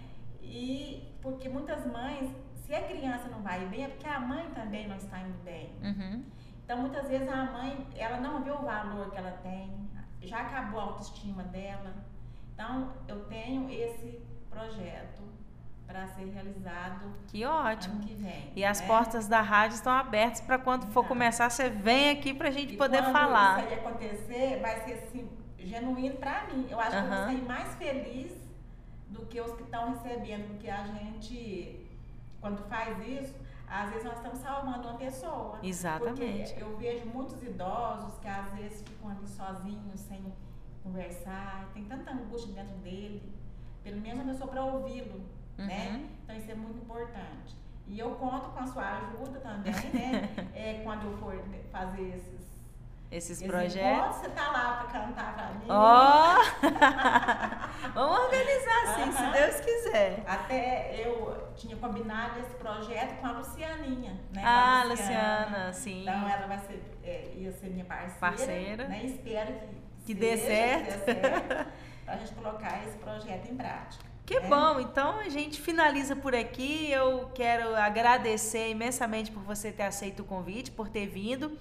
E 0.46 1.16
porque 1.20 1.48
muitas 1.48 1.86
mães, 1.86 2.30
se 2.54 2.74
a 2.74 2.82
criança 2.82 3.28
não 3.28 3.42
vai 3.42 3.66
bem, 3.66 3.84
é 3.84 3.88
porque 3.88 4.06
a 4.06 4.20
mãe 4.20 4.48
também 4.54 4.88
não 4.88 4.96
está 4.96 5.20
indo 5.20 5.42
bem. 5.44 5.70
Uhum. 5.82 6.24
Então, 6.64 6.78
muitas 6.78 7.08
vezes 7.08 7.28
a 7.28 7.44
mãe, 7.44 7.86
ela 7.96 8.18
não 8.18 8.42
vê 8.42 8.50
o 8.50 8.62
valor 8.62 9.10
que 9.10 9.16
ela 9.16 9.32
tem, 9.42 9.70
já 10.22 10.38
acabou 10.38 10.80
a 10.80 10.82
autoestima 10.84 11.42
dela. 11.44 11.94
Então, 12.52 12.92
eu 13.06 13.24
tenho 13.26 13.70
esse 13.70 14.20
projeto 14.50 15.22
para 15.86 16.06
ser 16.08 16.24
realizado 16.32 17.12
que 17.28 17.44
ótimo 17.44 18.00
que 18.00 18.14
vem, 18.14 18.52
e 18.56 18.64
as 18.64 18.80
né? 18.80 18.86
portas 18.88 19.28
da 19.28 19.40
rádio 19.40 19.76
estão 19.76 19.92
abertas 19.92 20.40
para 20.40 20.58
quando 20.58 20.82
for 20.86 21.00
então. 21.00 21.04
começar 21.04 21.48
você 21.48 21.68
vem 21.70 22.10
aqui 22.10 22.34
para 22.34 22.48
a 22.48 22.50
gente 22.50 22.74
e 22.74 22.76
poder 22.76 23.04
falar 23.04 23.60
isso 23.60 23.68
aí 23.68 23.74
acontecer 23.78 24.60
vai 24.60 24.80
ser 24.84 24.94
assim 24.94 25.30
genuíno 25.58 26.16
para 26.16 26.44
mim 26.48 26.66
eu 26.68 26.80
acho 26.80 26.96
uhum. 26.96 27.02
que 27.02 27.08
eu 27.08 27.16
vou 27.16 27.26
sair 27.26 27.42
mais 27.42 27.74
feliz 27.76 28.45
do 29.08 29.26
que 29.26 29.40
os 29.40 29.52
que 29.54 29.62
estão 29.62 29.90
recebendo, 29.90 30.48
porque 30.48 30.68
a 30.68 30.86
gente, 30.86 31.86
quando 32.40 32.62
faz 32.68 32.98
isso, 33.06 33.34
às 33.68 33.90
vezes 33.90 34.04
nós 34.04 34.16
estamos 34.16 34.38
salvando 34.38 34.88
uma 34.88 34.98
pessoa. 34.98 35.58
Exatamente. 35.62 36.52
Porque 36.52 36.62
eu 36.62 36.76
vejo 36.76 37.06
muitos 37.06 37.42
idosos 37.42 38.18
que 38.20 38.28
às 38.28 38.52
vezes 38.54 38.82
ficam 38.82 39.10
ali 39.10 39.26
sozinhos, 39.26 40.00
sem 40.00 40.32
conversar, 40.82 41.68
tem 41.74 41.84
tanta 41.84 42.12
angústia 42.12 42.52
dentro 42.52 42.76
dele, 42.78 43.22
pelo 43.82 44.00
menos 44.00 44.20
uma 44.20 44.32
pessoa 44.32 44.50
para 44.50 44.64
ouvi-lo, 44.64 45.20
uhum. 45.58 45.66
né? 45.66 46.08
Então 46.22 46.36
isso 46.36 46.50
é 46.50 46.54
muito 46.54 46.78
importante. 46.78 47.56
E 47.88 47.98
eu 47.98 48.10
conto 48.16 48.50
com 48.50 48.60
a 48.60 48.66
sua 48.66 48.98
ajuda 48.98 49.40
também, 49.40 49.72
né? 49.72 50.28
é, 50.54 50.80
quando 50.82 51.06
eu 51.06 51.16
for 51.18 51.36
fazer 51.70 52.16
esses 52.16 52.45
esses 53.10 53.40
Esse 53.40 53.48
projetos. 53.48 54.16
Você 54.16 54.28
tá 54.30 54.50
lá 54.50 54.84
para 54.84 55.00
cantar 55.00 55.34
para 55.34 55.46
mim. 55.54 55.66
Ó! 55.68 56.34
Vamos 57.94 58.18
organizar 58.18 58.94
sim, 58.96 59.12
se 59.12 59.22
Aham. 59.22 59.32
Deus 59.32 59.60
quiser. 59.60 60.24
Até 60.26 61.06
eu 61.06 61.52
tinha 61.54 61.76
combinado 61.76 62.40
esse 62.40 62.54
projeto 62.56 63.20
com 63.20 63.26
a 63.26 63.32
Lucianinha, 63.32 64.20
né? 64.32 64.42
Ah, 64.44 64.80
a 64.80 64.84
Luciana, 64.84 65.72
sim. 65.72 66.02
Então 66.02 66.28
ela 66.28 66.46
vai 66.46 66.58
ser, 66.58 66.82
é, 67.04 67.32
ia 67.36 67.52
ser 67.52 67.70
minha 67.70 67.84
parceira. 67.84 68.18
Parceira. 68.20 68.88
Né? 68.88 69.04
Espero 69.04 69.52
que, 69.52 70.04
Que 70.06 70.14
dê 70.14 70.36
certo. 70.36 71.04
Que 71.04 71.14
dê 71.14 71.20
certo. 71.20 71.66
pra 72.04 72.16
gente 72.16 72.34
colocar 72.34 72.84
esse 72.86 72.98
projeto 72.98 73.50
em 73.50 73.56
prática. 73.56 74.04
Que 74.26 74.40
né? 74.40 74.48
bom, 74.48 74.80
então 74.80 75.20
a 75.20 75.28
gente 75.28 75.60
finaliza 75.60 76.16
por 76.16 76.34
aqui. 76.34 76.90
Eu 76.90 77.30
quero 77.32 77.76
agradecer 77.76 78.70
imensamente 78.70 79.30
por 79.30 79.44
você 79.44 79.70
ter 79.70 79.84
aceito 79.84 80.20
o 80.20 80.24
convite, 80.24 80.72
por 80.72 80.88
ter 80.88 81.06
vindo. 81.06 81.56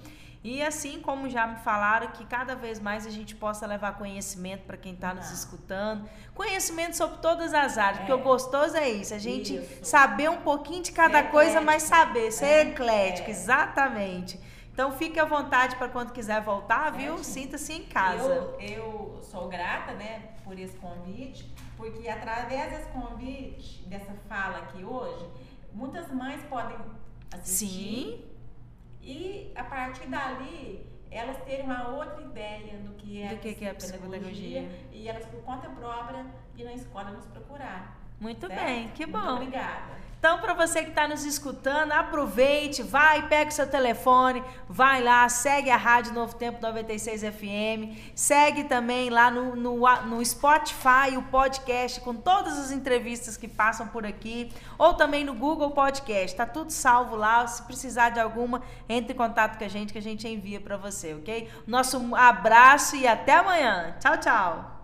E 0.47 0.61
assim 0.61 1.01
como 1.01 1.27
já 1.27 1.47
me 1.47 1.55
falaram, 1.61 2.09
que 2.09 2.23
cada 2.23 2.53
vez 2.55 2.79
mais 2.79 3.07
a 3.07 3.09
gente 3.09 3.35
possa 3.35 3.65
levar 3.65 3.97
conhecimento 3.97 4.61
para 4.67 4.77
quem 4.77 4.93
está 4.93 5.11
nos 5.11 5.31
escutando. 5.31 6.07
Conhecimento 6.35 6.95
sobre 6.95 7.17
todas 7.17 7.51
as 7.51 7.79
áreas, 7.79 7.97
porque 7.97 8.11
É. 8.11 8.15
o 8.15 8.19
gostoso 8.21 8.77
é 8.77 8.87
isso, 8.87 9.15
a 9.15 9.17
gente 9.17 9.55
Isso. 9.55 9.83
saber 9.83 10.29
um 10.29 10.41
pouquinho 10.41 10.83
de 10.83 10.91
cada 10.91 11.23
Ser 11.23 11.31
coisa, 11.31 11.61
mas 11.61 11.83
eclético. 11.83 12.07
saber, 12.07 12.31
ser 12.31 12.45
É. 12.45 12.61
eclético, 12.61 13.27
É. 13.27 13.31
exatamente. 13.31 14.39
Então 14.71 14.91
fique 14.91 15.19
à 15.19 15.25
vontade 15.25 15.77
para 15.77 15.89
quando 15.89 16.11
quiser 16.11 16.41
voltar, 16.41 16.91
viu? 16.91 17.17
Certinho. 17.17 17.23
Sinta-se 17.23 17.73
em 17.73 17.83
casa. 17.83 18.23
Eu, 18.29 18.59
eu 18.59 19.19
sou 19.23 19.47
grata, 19.47 19.93
né, 19.93 20.21
por 20.43 20.59
esse 20.59 20.75
convite, 20.77 21.51
porque 21.75 22.07
através 22.07 22.71
desse 22.71 22.89
convite, 22.91 23.83
dessa 23.87 24.13
fala 24.29 24.59
aqui 24.59 24.83
hoje, 24.83 25.25
muitas 25.73 26.11
mães 26.11 26.39
podem 26.43 26.77
assistir 27.33 27.65
Sim. 27.67 28.25
E 29.05 29.51
a 29.55 29.63
partir 29.63 30.07
dali 30.07 30.85
elas 31.11 31.37
terem 31.43 31.63
uma 31.65 31.89
outra 31.89 32.21
ideia 32.23 32.77
do 32.79 32.93
que 32.95 33.21
é 33.21 33.29
Do 33.29 33.37
que 33.37 33.53
que 33.53 33.65
é 33.65 33.69
a 33.69 33.75
psicopedagogia. 33.75 34.67
e 34.91 35.07
elas 35.07 35.25
por 35.27 35.41
conta 35.43 35.69
própria 35.69 36.25
ir 36.57 36.63
na 36.63 36.73
escola 36.73 37.11
nos 37.11 37.25
procurar. 37.27 37.97
Muito 38.19 38.47
certo? 38.47 38.59
bem, 38.63 38.87
que 38.89 39.05
Muito 39.05 39.17
bom. 39.25 39.33
obrigada. 39.35 39.93
Então, 40.25 40.39
para 40.39 40.55
você 40.55 40.81
que 40.81 40.89
está 40.89 41.07
nos 41.07 41.23
escutando, 41.23 41.91
aproveite, 41.91 42.81
vai, 42.81 43.27
pega 43.27 43.51
o 43.51 43.53
seu 43.53 43.67
telefone, 43.67 44.43
vai 44.67 44.99
lá, 44.99 45.29
segue 45.29 45.69
a 45.69 45.77
Rádio 45.77 46.13
Novo 46.13 46.33
Tempo 46.33 46.59
96 46.59 47.21
FM, 47.21 47.95
segue 48.15 48.63
também 48.63 49.11
lá 49.11 49.29
no, 49.29 49.55
no, 49.55 49.77
no 50.07 50.25
Spotify 50.25 51.15
o 51.15 51.21
podcast 51.21 52.01
com 52.01 52.15
todas 52.15 52.57
as 52.57 52.71
entrevistas 52.71 53.37
que 53.37 53.47
passam 53.47 53.87
por 53.87 54.03
aqui, 54.03 54.51
ou 54.79 54.95
também 54.95 55.23
no 55.23 55.35
Google 55.35 55.69
Podcast. 55.69 56.35
Tá 56.35 56.47
tudo 56.47 56.71
salvo 56.71 57.15
lá. 57.15 57.45
Se 57.45 57.61
precisar 57.61 58.09
de 58.09 58.19
alguma, 58.19 58.63
entre 58.89 59.13
em 59.13 59.15
contato 59.15 59.59
com 59.59 59.63
a 59.63 59.67
gente 59.67 59.93
que 59.93 59.99
a 59.99 60.01
gente 60.01 60.27
envia 60.27 60.59
para 60.59 60.75
você, 60.75 61.13
ok? 61.13 61.51
Nosso 61.67 62.15
abraço 62.15 62.95
e 62.95 63.05
até 63.05 63.35
amanhã. 63.35 63.95
Tchau, 63.99 64.17
tchau. 64.17 64.74